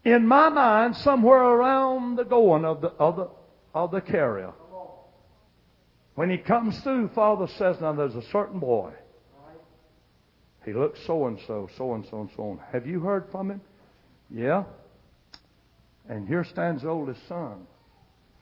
[0.05, 3.29] In my mind, somewhere around the going of the, of the,
[3.75, 4.53] of the carrier.
[6.19, 8.91] When he comes through, Father says, now there's a certain boy.
[10.65, 12.61] He looks so and so, so and so and so on.
[12.73, 13.61] Have you heard from him?
[14.29, 14.65] Yeah.
[16.09, 17.69] And here stands the oldest son.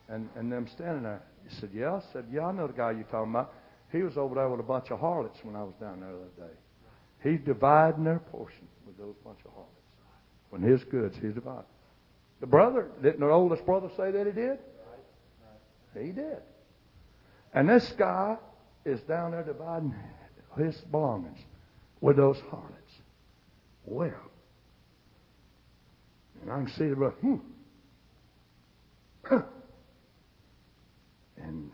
[0.08, 1.20] And, and them standing there.
[1.46, 1.96] He said, Yeah.
[1.96, 3.52] I said, Yeah, I know the guy you're talking about.
[3.92, 6.16] He was over there with a bunch of harlots when I was down there the
[6.16, 7.30] other day.
[7.30, 9.82] He's dividing their portion with those bunch of harlots.
[10.48, 11.64] When his goods, he's dividing.
[12.40, 14.60] The brother, didn't the oldest brother say that he did?
[15.92, 16.40] He did.
[17.54, 18.36] And this guy
[18.84, 19.94] is down there dividing
[20.56, 21.38] his belongings
[22.00, 22.72] with those harlots.
[23.84, 24.12] Well,
[26.42, 27.36] and I can see the brother, hmm.
[31.38, 31.70] And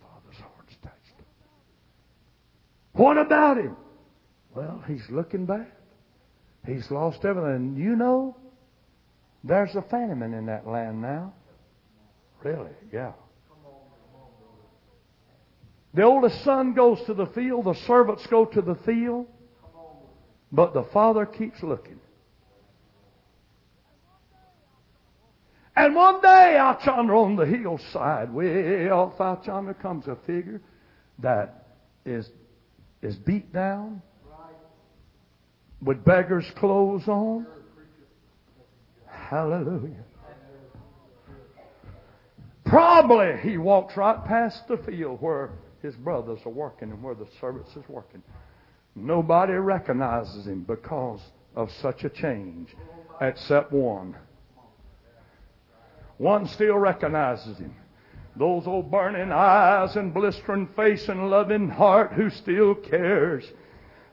[0.00, 1.22] Father's heart's touched.
[2.92, 3.76] What about him?
[4.54, 5.70] Well, he's looking back.
[6.66, 7.76] He's lost everything.
[7.76, 8.36] You know,
[9.42, 11.32] there's a famine in that land now.
[12.42, 12.70] Really?
[12.92, 13.12] Yeah.
[15.94, 19.26] The oldest son goes to the field, the servants go to the field,
[20.50, 22.00] but the father keeps looking.
[25.76, 30.60] And one day yonder on the hillside, out yonder comes a figure
[31.20, 31.68] that
[32.04, 32.28] is,
[33.02, 34.02] is beat down
[35.80, 37.46] with beggar's clothes on.
[39.06, 40.04] Hallelujah.
[42.64, 45.50] Probably he walks right past the field where
[45.84, 48.22] his brothers are working and where the servants is working.
[48.94, 51.20] Nobody recognizes him because
[51.54, 52.74] of such a change
[53.20, 54.16] except one.
[56.16, 57.74] One still recognizes him.
[58.36, 63.44] Those old burning eyes and blistering face and loving heart who still cares.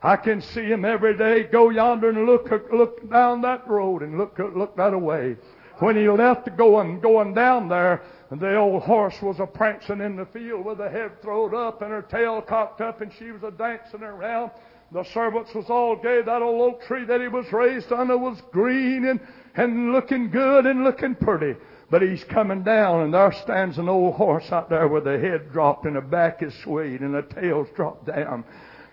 [0.02, 4.18] I can see him every day go yonder and look, look down that road and
[4.18, 5.36] look, look that way.
[5.82, 10.26] When he left going, going down there, the old horse was a prancing in the
[10.26, 13.50] field with her head thrown up and her tail cocked up and she was a
[13.50, 14.52] dancing around.
[14.92, 16.22] The servants was all gay.
[16.22, 19.18] That old oak tree that he was raised under was green and,
[19.56, 21.58] and looking good and looking pretty.
[21.90, 25.52] But he's coming down and there stands an old horse out there with the head
[25.52, 28.44] dropped and the back is swayed and the tail's dropped down.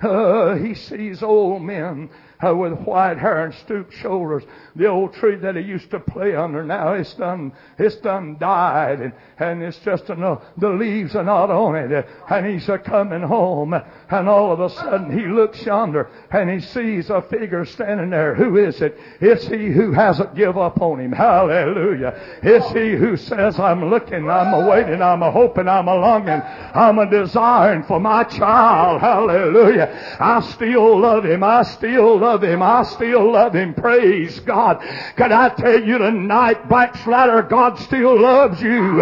[0.02, 2.10] Uh, he sees old men
[2.46, 4.44] uh, with white hair and stooped shoulders.
[4.76, 9.02] The old tree that he used to play under now it's done, it's done died
[9.02, 12.08] and, and it's just enough, the leaves are not on it.
[12.30, 16.62] And he's a coming home and all of a sudden he looks yonder and he
[16.62, 18.36] sees a figure standing there.
[18.36, 18.98] Who is it?
[19.20, 21.12] It's he who hasn't give up on him.
[21.12, 22.40] Hallelujah.
[22.42, 27.00] It's he who says, I'm looking, I'm waiting, I'm a hoping, I'm a longing, I'm
[27.00, 29.02] a desiring for my child.
[29.02, 30.18] Hallelujah.
[30.20, 31.44] I still love him.
[31.44, 32.62] I still love love Him.
[32.62, 33.74] I still love Him.
[33.74, 34.82] Praise God.
[35.16, 39.02] Can I tell you tonight, backslider, God still loves you.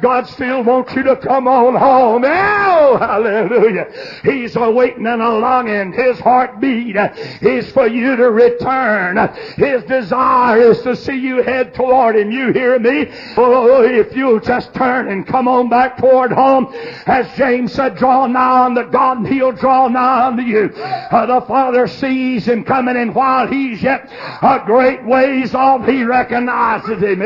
[0.00, 2.24] God still wants you to come on home.
[2.26, 3.86] Oh, hallelujah.
[4.24, 5.92] He's a waiting and a longing.
[5.92, 6.96] His heartbeat
[7.42, 9.18] is for you to return.
[9.56, 12.32] His desire is to see you head toward Him.
[12.32, 13.06] You hear me?
[13.36, 16.74] Oh, if you'll just turn and come on back toward home,
[17.06, 20.72] as James said, draw nigh unto God and He'll draw nigh unto you.
[20.74, 24.08] Uh, the Father sees and coming, and while he's yet
[24.42, 27.20] a great ways off, he recognizes him.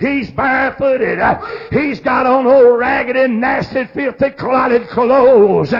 [0.00, 1.18] He's barefooted.
[1.70, 5.72] He's got on old ragged and nasty, filthy, clotted clothes.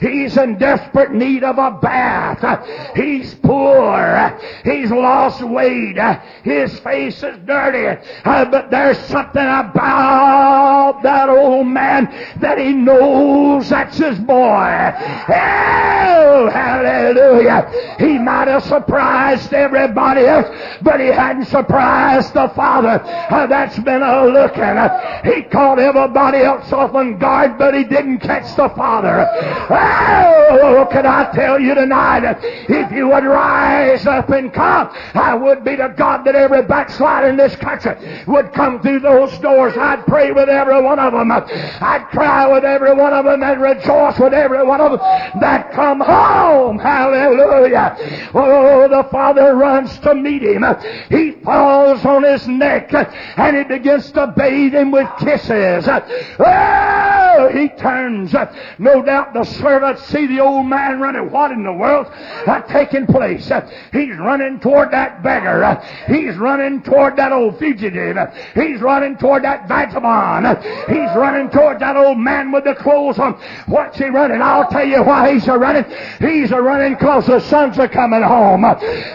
[0.00, 2.94] He's in desperate need of a bath.
[2.96, 4.17] He's poor.
[4.64, 5.98] He's lost weight.
[6.42, 8.00] His face is dirty.
[8.24, 12.06] But there's something about that old man
[12.40, 14.92] that he knows that's his boy.
[15.30, 17.96] Oh, hallelujah.
[17.98, 20.48] He might have surprised everybody else,
[20.82, 24.62] but he hadn't surprised the Father uh, that's been a looking.
[24.62, 29.26] Uh, he caught everybody else off on guard, but he didn't catch the Father.
[29.70, 35.64] Oh, can I tell you tonight, if you would rise up and come, I would
[35.64, 37.94] be to God that every backslider in this country
[38.26, 39.76] would come through those doors.
[39.76, 41.30] I'd pray with every one of them.
[41.30, 45.72] I'd cry with every one of them and rejoice with every one of them that
[45.72, 46.78] come home.
[46.78, 47.96] Hallelujah.
[48.34, 50.64] Oh, the father runs to meet him.
[51.08, 55.88] He falls on his neck and he begins to bathe him with kisses.
[55.88, 58.34] Oh, he turns.
[58.78, 61.30] No doubt the servants see the old man running.
[61.30, 63.50] What in the world uh, taking place?
[63.92, 65.80] He's running toward that beggar.
[66.08, 68.16] He's running toward that old fugitive.
[68.54, 70.58] He's running toward that vagabond.
[70.88, 73.34] He's running toward that old man with the clothes on.
[73.66, 74.42] What's he running?
[74.42, 75.84] I'll tell you why he's a running.
[76.18, 78.64] He's a running close the sons are coming home.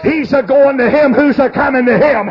[0.02, 2.26] He's a going to him who's a coming to him.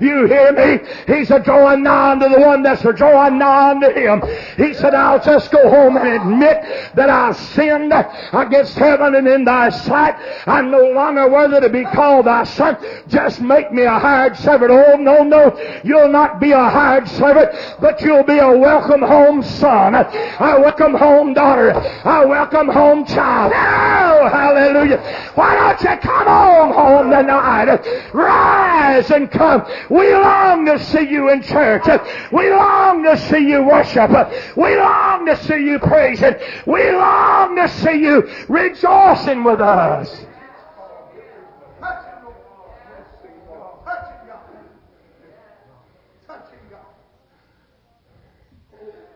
[0.00, 0.80] you hear me?
[1.06, 4.22] He's a drawing nigh to the one that's a drawing nigh to him.
[4.56, 7.92] He said, I'll just go home and admit that I've sinned
[8.32, 10.14] against heaven and in thy sight.
[10.46, 12.76] I'm no longer worthy to be called thy son.
[13.08, 14.70] Just make me a hired servant.
[14.70, 15.56] Oh, no, no.
[15.84, 19.94] You'll not be a hired servant, but you'll be a welcome home son.
[19.94, 21.70] A welcome home daughter.
[21.70, 23.52] A welcome home child.
[23.54, 24.98] Oh, hallelujah.
[25.34, 28.12] Why don't you come on home tonight?
[28.12, 29.64] Rise and come.
[29.90, 31.86] We long to see you in church.
[32.32, 34.10] We long to see you worship.
[34.56, 34.87] We long
[35.26, 36.34] to see you praising.
[36.66, 40.26] We long to see you rejoicing with us.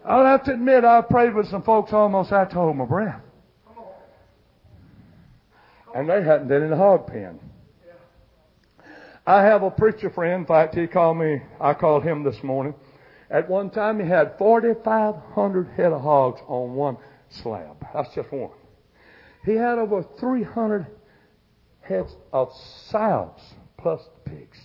[0.05, 3.21] I'll have to admit, I prayed with some folks almost I told my breath.
[5.95, 7.39] And they hadn't been in the hog pen.
[9.27, 10.41] I have a preacher friend.
[10.41, 12.75] In fact, he called me, I called him this morning.
[13.33, 16.99] At one time, he had 4,500 head of hogs on one
[17.31, 17.85] slab.
[17.95, 18.51] That's just one.
[19.47, 20.87] He had over 300
[21.81, 22.53] heads of
[22.91, 23.41] sows
[23.79, 24.59] plus the pigs.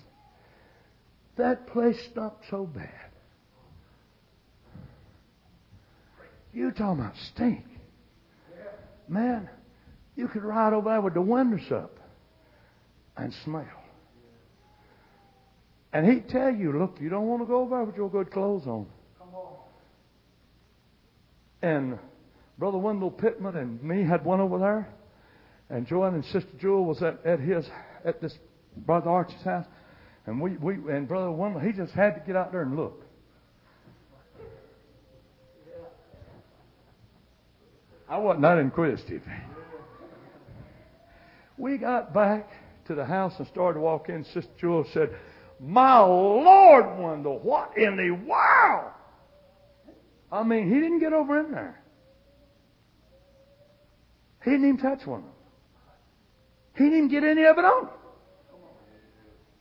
[1.38, 2.92] That place stunk so bad.
[6.54, 7.64] You talking about stink.
[9.08, 9.50] Man,
[10.18, 11.98] you could ride over there with the windows up
[13.16, 13.77] and smell.
[15.94, 18.32] And he'd tell you, look, you don't want to go over there with your good
[18.32, 18.88] clothes on.
[19.18, 19.54] Come on.
[21.62, 22.00] And
[22.58, 24.90] Brother Wendell Pittman and me had one over there.
[25.70, 27.66] And Joanne and Sister Jewel was at, at his
[28.06, 28.34] at this
[28.76, 29.66] Brother Archie's house.
[30.26, 33.04] And we, we and Brother Wendell, he just had to get out there and look.
[38.10, 39.24] I wasn't that inquisitive.
[41.58, 42.50] We got back
[42.86, 44.24] to the house and started walking.
[44.34, 45.10] Sister Jewel said,
[45.60, 48.92] My Lord, Wendell, what in the world?
[50.32, 51.82] I mean, he didn't get over in there.
[54.44, 55.34] He didn't even touch one of them.
[56.76, 57.90] He didn't even get any of it on.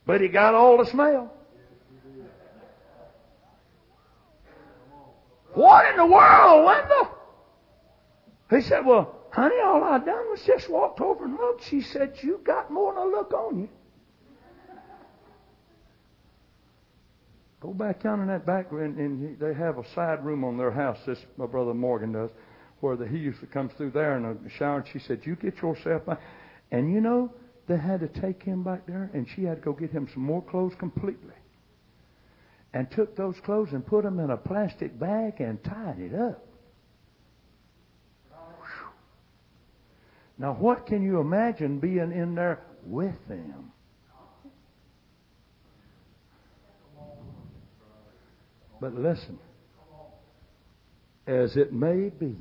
[0.04, 1.32] But he got all the smell.
[5.54, 7.18] What in the world, Wendell?
[8.50, 11.64] He said, Well, honey, all I done was just walked over and looked.
[11.64, 13.68] She said, You got more than a look on you.
[17.60, 20.70] Go back down in that back room, and they have a side room on their
[20.70, 20.98] house.
[21.06, 22.30] This my brother Morgan does,
[22.80, 24.78] where the, he used to come through there in the shower.
[24.78, 26.20] And she said, "You get yourself back."
[26.70, 27.32] And you know,
[27.66, 30.22] they had to take him back there, and she had to go get him some
[30.22, 31.34] more clothes completely.
[32.74, 36.46] And took those clothes and put them in a plastic bag and tied it up.
[40.38, 43.72] Now, what can you imagine being in there with them?
[48.80, 49.38] But listen,
[51.26, 52.36] as it may be,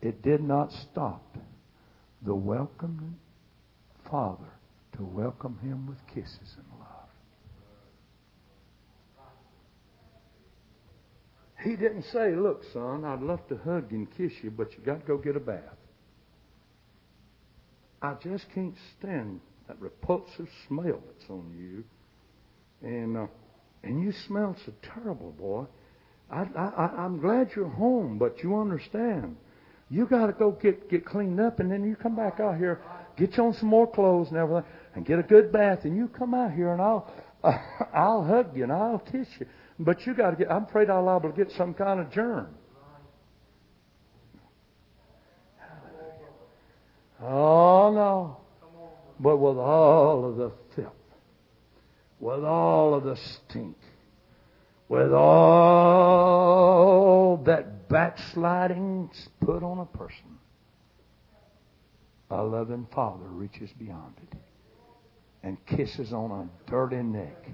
[0.00, 1.36] it did not stop
[2.24, 3.16] the welcoming
[4.10, 4.52] Father
[4.96, 7.08] to welcome him with kisses and love.
[11.62, 15.00] He didn't say, Look, son, I'd love to hug and kiss you, but you got
[15.00, 15.60] to go get a bath.
[18.00, 21.84] I just can't stand that repulsive smell that's on you.
[22.82, 23.26] And uh,
[23.82, 25.66] and you smell so terrible, boy.
[26.30, 29.36] I, I, I'm glad you're home, but you understand.
[29.90, 32.80] You got to go get, get cleaned up, and then you come back out here,
[33.16, 36.08] get you on some more clothes and everything, and get a good bath, and you
[36.08, 37.12] come out here, and I'll,
[37.44, 37.58] uh,
[37.94, 39.46] I'll hug you and I'll kiss you.
[39.78, 40.50] But you got to get.
[40.50, 42.54] I'm afraid I'll liable to get some kind of germ.
[47.20, 48.36] Oh no!
[49.18, 50.92] But with all of the filth
[52.22, 53.76] with all of the stink,
[54.88, 56.62] with all
[57.44, 59.10] that backsliding
[59.40, 60.38] put on a person,
[62.30, 64.38] a loving father reaches beyond it
[65.42, 67.48] and kisses on a dirty neck,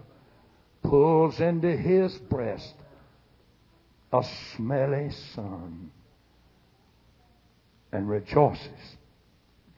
[0.82, 2.74] pulls into his breast
[4.12, 4.22] a
[4.54, 5.90] smelly son,
[7.90, 8.96] and rejoices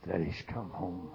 [0.09, 1.11] that he's come home.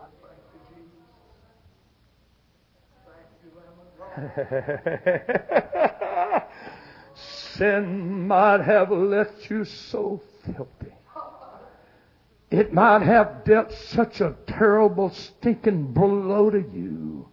[7.16, 10.93] Sin might have left you so filthy.
[12.51, 17.28] It might have dealt such a terrible stinking blow to you.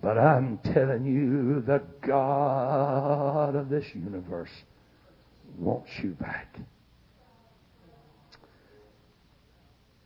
[0.00, 4.50] But I'm telling you, the God of this universe
[5.58, 6.58] wants you back.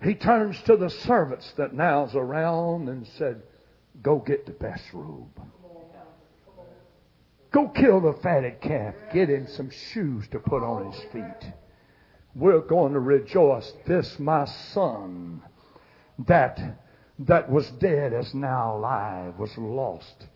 [0.03, 3.43] He turns to the servants that now's around and said,
[4.03, 5.41] Go get the best robe.
[7.51, 8.95] Go kill the fatted calf.
[9.13, 11.53] Get him some shoes to put on his feet.
[12.35, 13.73] We're going to rejoice.
[13.87, 15.43] This my son
[16.27, 16.61] that
[17.19, 20.27] that was dead is now alive, was lost.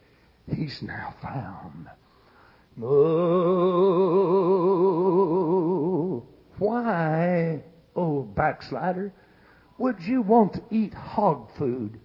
[0.46, 1.88] He's now found.
[2.82, 2.96] Oh,
[6.58, 7.62] why,
[7.94, 9.12] oh backslider,
[9.78, 12.00] would you want to eat hog food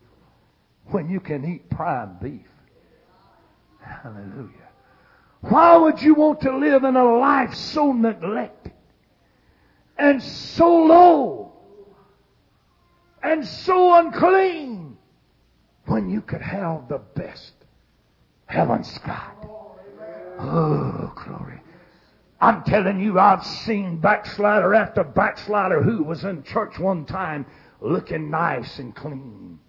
[0.87, 2.47] when you can eat prime beef.
[3.81, 4.49] Hallelujah.
[5.41, 8.73] Why would you want to live in a life so neglected
[9.97, 11.53] and so low
[13.21, 14.97] and so unclean
[15.85, 17.53] when you could have the best
[18.47, 19.31] heaven's God?
[20.39, 21.61] Oh, glory.
[22.41, 27.45] I'm telling you, I've seen backslider after backslider who was in church one time
[27.81, 29.59] looking nice and clean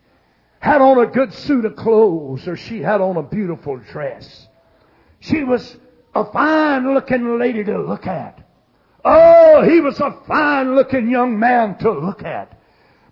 [0.60, 4.48] had on a good suit of clothes or she had on a beautiful dress.
[5.20, 5.76] She was
[6.14, 8.42] a fine looking lady to look at.
[9.04, 12.58] Oh, he was a fine looking young man to look at.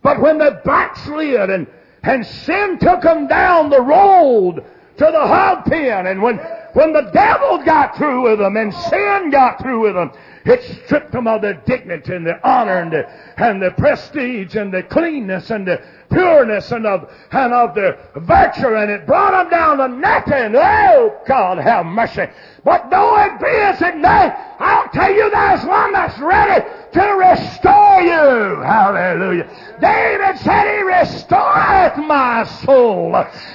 [0.03, 1.67] But when they backslid and,
[2.03, 4.65] and sin took them down the road
[4.97, 6.39] to the hog pen and when,
[6.75, 10.13] when the devil got through with them and sin got through with them,
[10.45, 14.73] it stripped them of their dignity and their honor and the, and the prestige and
[14.73, 15.83] the cleanness and the
[16.15, 20.55] pureness and of, and of their virtue, and it brought them down to nothing.
[20.57, 22.27] Oh, God have mercy.
[22.65, 27.01] But though it be as it may, I'll tell you there's one that's ready to
[27.01, 28.63] restore you.
[28.63, 29.51] Hallelujah.
[29.81, 33.11] David said, He restoreth my soul.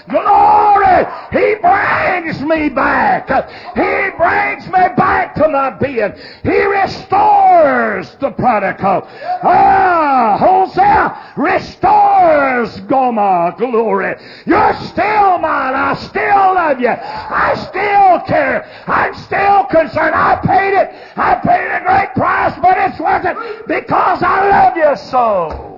[0.10, 1.06] Glory.
[1.32, 3.30] He brings me back.
[3.76, 6.14] He brings me back to my being.
[6.44, 9.08] He restores the prodigal.
[9.44, 13.56] Ah, Hosea restores Gomer.
[13.58, 14.16] Glory.
[14.46, 15.76] You're still mine.
[15.76, 16.90] I still love you.
[16.90, 18.70] I still care.
[18.88, 20.16] I'm still concerned.
[20.16, 20.94] I paid it.
[21.16, 23.29] I paid a great price, but it's worth it
[23.68, 25.70] because I love you so.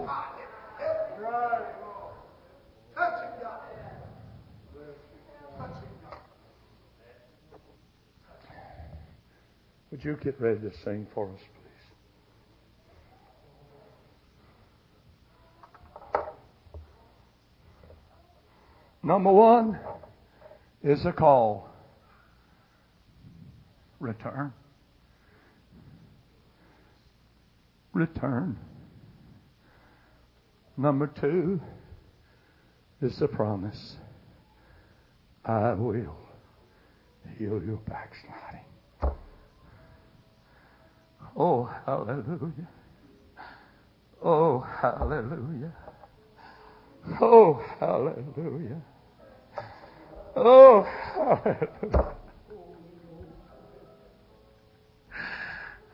[9.92, 11.40] Would you get ready to sing for us,
[16.14, 16.22] please?
[19.04, 19.78] Number one
[20.82, 21.70] is a call.
[24.00, 24.54] Return.
[28.02, 28.58] Return.
[30.76, 31.62] Number two
[33.00, 33.98] is the promise.
[35.46, 38.66] I will heal your backsliding.
[41.38, 42.68] Oh, hallelujah.
[44.24, 45.74] Oh, hallelujah.
[47.22, 48.82] Oh, hallelujah.
[50.36, 50.82] Oh,
[51.14, 52.16] hallelujah.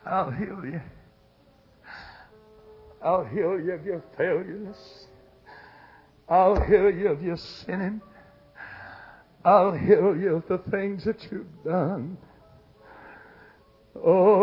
[0.05, 0.81] I'll heal you.
[3.07, 4.75] I'll heal you of your failures.
[6.27, 8.01] I'll heal you of your sinning.
[9.45, 12.17] I'll heal you of the things that you've done.
[13.95, 14.33] Oh,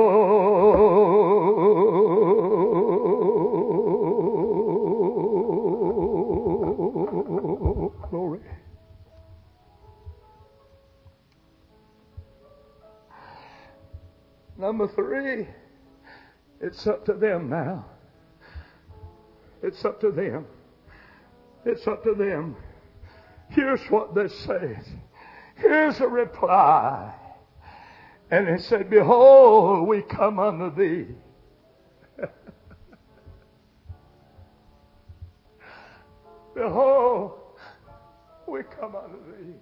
[8.08, 8.40] glory.
[14.56, 15.48] Number three,
[16.62, 17.84] it's up to them now.
[19.64, 20.46] It's up to them.
[21.64, 22.54] It's up to them.
[23.48, 24.84] Here's what they said.
[25.56, 27.14] Here's a reply.
[28.30, 31.06] And they said, Behold, we come unto thee.
[36.54, 37.32] Behold,
[38.46, 39.54] we come unto thee.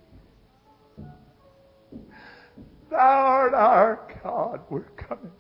[2.91, 4.63] Thou art our God.
[4.69, 5.31] We're coming.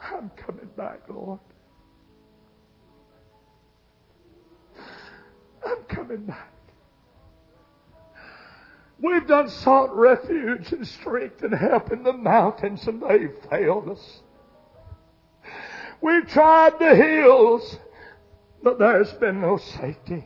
[0.00, 1.40] I'm coming back, Lord.
[5.64, 6.50] I'm coming back.
[9.00, 14.20] We've done sought refuge and strength and help in the mountains and they've failed us.
[16.00, 17.78] We've tried the hills,
[18.62, 20.24] but there's been no safety.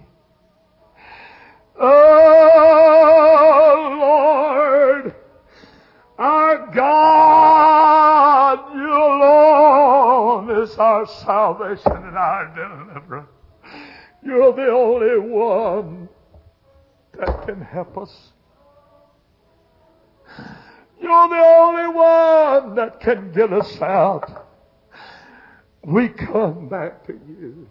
[1.81, 1.97] Oh
[4.01, 5.15] Lord,
[6.19, 13.18] our God, you alone is our salvation and our deliverer.
[14.23, 16.09] You're the only one
[17.19, 18.33] that can help us.
[21.01, 24.47] You're the only one that can get us out.
[25.85, 27.69] We come back to you.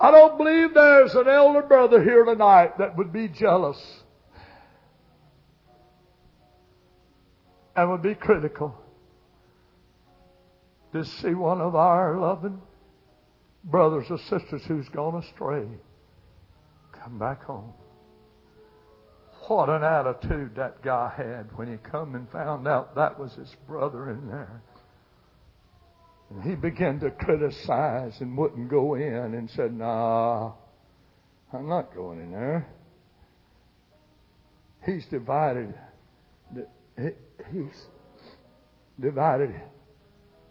[0.00, 3.78] I don't believe there's an elder brother here tonight that would be jealous
[7.76, 8.74] and would be critical
[10.92, 12.60] to see one of our loving
[13.64, 15.66] brothers or sisters who's gone astray
[16.92, 17.72] come back home.
[19.48, 23.54] What an attitude that guy had when he come and found out that was his
[23.66, 24.62] brother in there.
[26.30, 30.52] And he began to criticize and wouldn't go in and said, Nah,
[31.52, 32.68] I'm not going in there.
[34.86, 35.74] He's divided.
[37.52, 37.86] He's
[38.98, 39.54] divided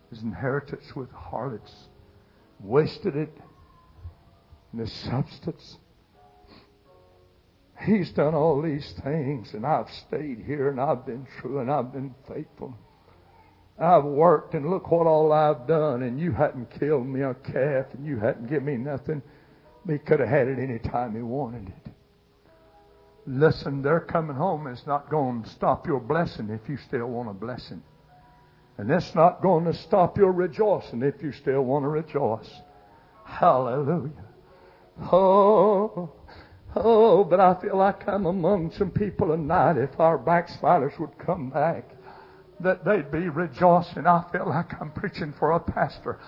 [0.09, 1.73] his inheritance with harlots,
[2.59, 3.37] wasted it
[4.73, 5.77] in the substance.
[7.81, 11.93] He's done all these things, and I've stayed here, and I've been true, and I've
[11.93, 12.75] been faithful.
[13.79, 17.85] I've worked and look what all I've done and you hadn't killed me a calf
[17.93, 19.21] and you hadn't given me nothing.
[19.87, 21.91] He could have had it any time he wanted it.
[23.25, 27.29] Listen, they're coming home It's not going to stop your blessing if you still want
[27.29, 27.81] a blessing.
[28.77, 32.49] And it's not going to stop your rejoicing if you still want to rejoice.
[33.25, 34.11] Hallelujah.
[35.11, 36.11] Oh,
[36.75, 41.49] oh, but I feel like I'm among some people tonight if our backsliders would come
[41.49, 41.85] back
[42.61, 44.05] that they'd be rejoicing.
[44.07, 46.19] I feel like I'm preaching for a pastor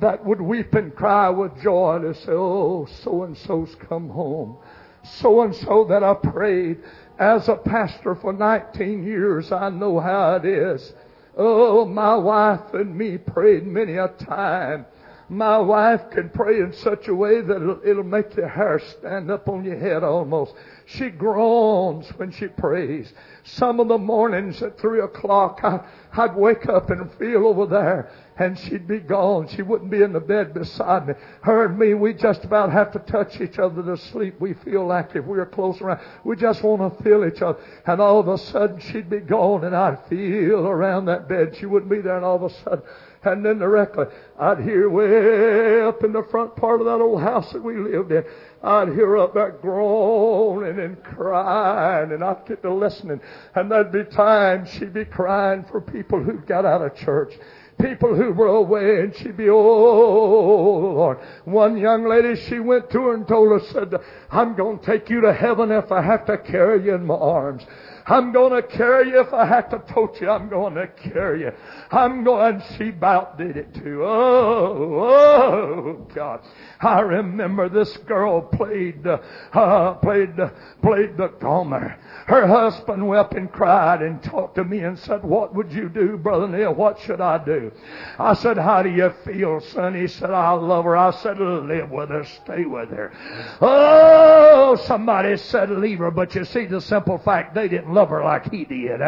[0.00, 4.56] that would weep and cry with joy to say, oh, so and so's come home.
[5.04, 6.78] So and so that I prayed
[7.18, 9.52] as a pastor for 19 years.
[9.52, 10.92] I know how it is.
[11.36, 14.86] Oh, my wife and me prayed many a time
[15.28, 19.30] my wife can pray in such a way that it'll, it'll make your hair stand
[19.30, 20.54] up on your head almost.
[20.86, 23.12] She groans when she prays.
[23.44, 25.80] Some of the mornings at three o'clock, I,
[26.12, 29.48] I'd wake up and feel over there and she'd be gone.
[29.48, 31.14] She wouldn't be in the bed beside me.
[31.42, 34.40] Her and me, we just about have to touch each other to sleep.
[34.40, 37.58] We feel like if we were close around, we just want to feel each other.
[37.86, 41.56] And all of a sudden she'd be gone and I'd feel around that bed.
[41.58, 42.82] She wouldn't be there and all of a sudden
[43.24, 44.06] and then directly
[44.38, 48.12] I'd hear way up in the front part of that old house that we lived
[48.12, 48.24] in,
[48.62, 53.20] I'd hear up there groaning and crying, and I'd get to listening,
[53.54, 57.34] and there'd be times she'd be crying for people who got out of church
[57.80, 61.18] people who were away and she'd be, oh Lord.
[61.44, 63.94] One young lady, she went to her and told her, said,
[64.30, 67.14] I'm going to take you to heaven if I have to carry you in my
[67.14, 67.64] arms.
[68.06, 70.30] I'm going to carry you if I have to tote you.
[70.30, 71.52] I'm going to carry you.
[71.90, 72.62] I'm going.
[72.76, 74.04] She about did it too.
[74.04, 76.40] Oh, oh, God.
[76.80, 80.36] I remember this girl played, uh, played,
[80.82, 81.98] played the Gomer.
[82.26, 86.16] Her husband wept and cried and talked to me and said, what would you do,
[86.16, 86.74] Brother Neil?
[86.74, 87.72] What should I do?
[88.18, 89.94] I said, how do you feel, son?
[89.94, 90.96] He said, I love her.
[90.96, 92.24] I said, live with her.
[92.24, 93.12] Stay with her.
[93.60, 98.24] Oh, somebody said leave her, but you see the simple fact they didn't love her
[98.24, 99.00] like he did.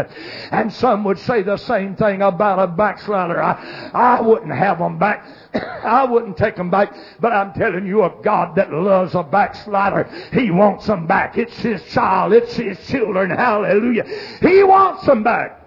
[0.50, 3.42] And some would say the same thing about a backslider.
[3.42, 5.26] I, I wouldn't have them back.
[5.54, 10.10] I wouldn't take them back, but I'm telling you, a God that loves a backslider,
[10.32, 11.38] He wants them back.
[11.38, 13.30] It's His child, it's His children.
[13.30, 14.04] Hallelujah.
[14.40, 15.60] He wants them back.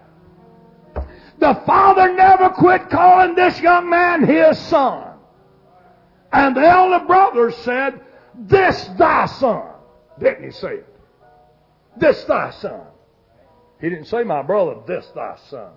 [1.39, 5.13] The father never quit calling this young man his son.
[6.31, 8.01] And the elder brother said,
[8.35, 9.63] This thy son.
[10.19, 10.95] Didn't he say it?
[11.95, 12.86] This thy son.
[13.79, 15.71] He didn't say, My brother, this thy son.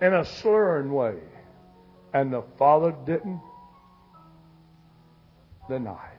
[0.00, 1.16] In a slurring way.
[2.14, 3.40] And the father didn't
[5.68, 6.18] deny it.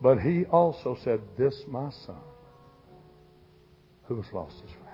[0.00, 2.20] But he also said, This my son,
[4.04, 4.84] who has lost his friend.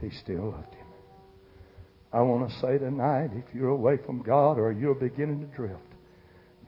[0.00, 0.86] He still loved him.
[2.12, 5.80] I want to say tonight, if you're away from God or you're beginning to drift,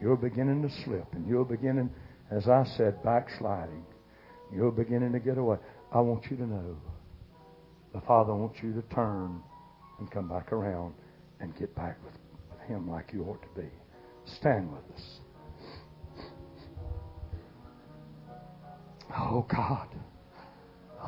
[0.00, 1.90] you're beginning to slip, and you're beginning,
[2.30, 3.84] as I said, backsliding,
[4.52, 5.58] you're beginning to get away.
[5.92, 6.76] I want you to know
[7.92, 9.40] the Father wants you to turn
[9.98, 10.94] and come back around
[11.40, 12.14] and get back with,
[12.66, 13.68] Him like you ought to be.
[14.24, 15.20] Stand with us.
[19.16, 19.88] Oh God.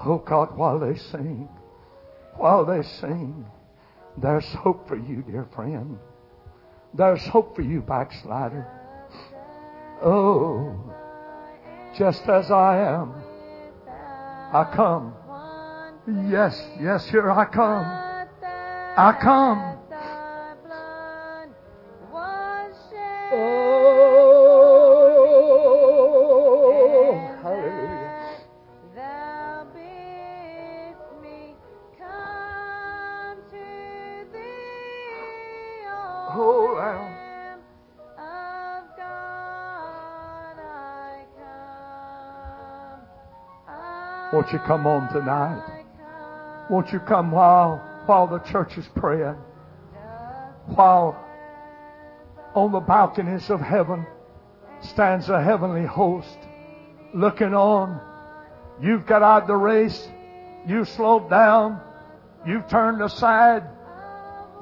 [0.04, 1.48] Oh God, while they sing,
[2.34, 3.46] while they sing,
[4.18, 5.98] there's hope for you, dear friend.
[6.94, 8.66] There's hope for you, backslider.
[10.02, 10.78] Oh,
[11.96, 13.14] just as I am,
[14.56, 15.12] I come.
[16.30, 17.84] Yes, yes, here I come.
[18.96, 19.75] I come.
[44.46, 45.60] Won't you come on tonight?
[46.70, 49.34] Won't you come while while the church is praying?
[50.66, 51.18] While
[52.54, 54.06] on the balconies of heaven
[54.82, 56.38] stands a heavenly host
[57.12, 58.00] looking on.
[58.80, 60.06] You've got out the race.
[60.64, 61.80] You've slowed down.
[62.46, 63.64] You've turned aside.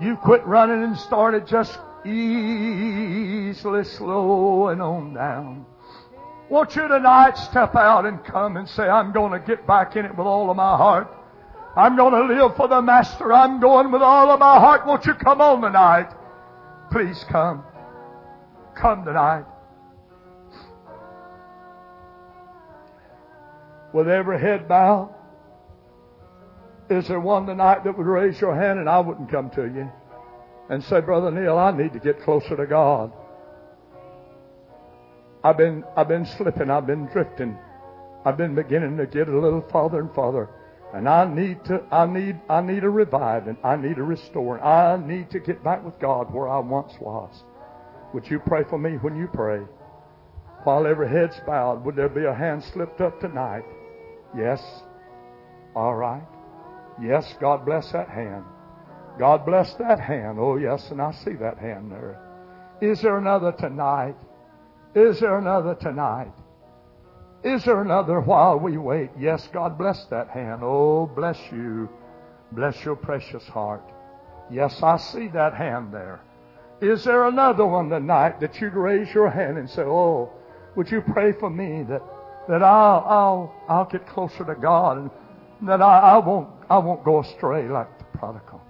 [0.01, 5.67] You've quit running and started just easily slowing on down.
[6.51, 10.05] Won't you tonight step out and come and say, I'm going to get back in
[10.05, 11.09] it with all of my heart.
[11.77, 13.33] I'm going to live for the Master.
[13.33, 14.87] I'm going with all of my heart.
[14.87, 16.11] Won't you come on tonight?
[16.93, 17.65] Please come.
[18.77, 19.45] Come tonight.
[23.93, 25.15] With every head bowed,
[26.91, 29.91] is there one tonight that would raise your hand and I wouldn't come to you
[30.69, 33.13] and say, Brother Neil, I need to get closer to God.
[35.45, 36.71] I've been, I've been slipping.
[36.71, 37.59] I've been drifting.
[38.25, 40.49] I've been beginning to get a little farther and farther.
[40.95, 43.59] And I need to, I need, I need a reviving.
[43.63, 44.63] I need a restoring.
[44.63, 47.45] I need to get back with God where I once was.
[48.15, 49.61] Would you pray for me when you pray?
[50.63, 53.65] While every head's bowed, would there be a hand slipped up tonight?
[54.37, 54.63] Yes.
[55.77, 56.23] All right.
[57.03, 58.45] Yes, God bless that hand.
[59.19, 60.39] God bless that hand.
[60.41, 62.19] Oh, yes, and I see that hand there.
[62.81, 64.17] Is there another tonight?
[64.95, 66.33] Is there another tonight?
[67.43, 69.11] Is there another while we wait?
[69.19, 70.63] Yes, God bless that hand.
[70.63, 71.89] Oh, bless you.
[72.53, 73.83] Bless your precious heart.
[74.51, 76.21] Yes, I see that hand there.
[76.81, 80.31] Is there another one tonight that you'd raise your hand and say, Oh,
[80.77, 82.03] would you pray for me that,
[82.49, 85.11] that I'll, I'll, I'll get closer to God and
[85.69, 88.61] that I, I won't, I won't go astray like the prodigal?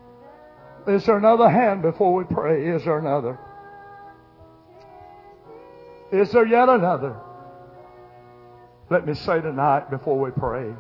[0.87, 2.67] Is there another hand before we pray?
[2.67, 3.39] Is there another?
[6.13, 7.17] Is there yet another?
[8.91, 10.73] Let me say tonight before we pray.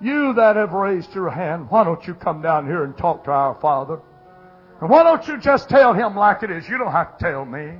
[0.00, 3.30] You that have raised your hand, why don't you come down here and talk to
[3.30, 4.00] our Father?
[4.80, 6.68] And why don't you just tell Him like it is?
[6.68, 7.74] You don't have to tell me.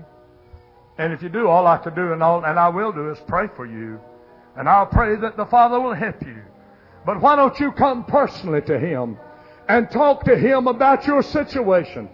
[0.98, 3.18] And if you do, all I can do and all, and I will do is
[3.26, 3.98] pray for you.
[4.56, 6.42] And I'll pray that the Father will help you.
[7.04, 9.18] But why don't you come personally to Him
[9.68, 12.08] and talk to Him about your situation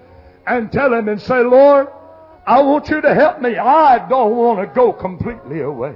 [0.46, 1.88] and tell Him and say, Lord,
[2.48, 3.58] I want you to help me.
[3.58, 5.94] I don't want to go completely away.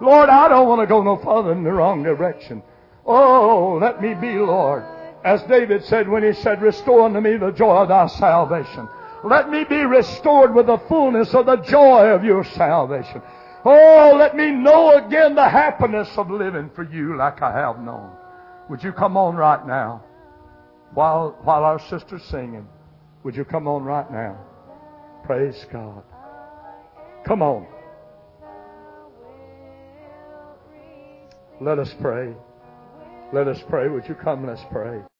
[0.00, 2.62] Lord, I don't want to go no further in the wrong direction.
[3.04, 4.84] Oh, let me be, Lord.
[5.24, 8.88] As David said when he said, Restore unto me the joy of thy salvation.
[9.24, 13.20] Let me be restored with the fullness of the joy of your salvation.
[13.64, 18.12] Oh, let me know again the happiness of living for you like I have known.
[18.70, 20.04] Would you come on right now?
[20.94, 22.68] While, while our sister's singing,
[23.24, 24.38] would you come on right now?
[25.24, 26.02] Praise God.
[27.26, 27.66] Come on.
[31.60, 32.34] Let us pray.
[33.32, 33.88] Let us pray.
[33.88, 34.46] Would you come?
[34.46, 35.02] Let's pray.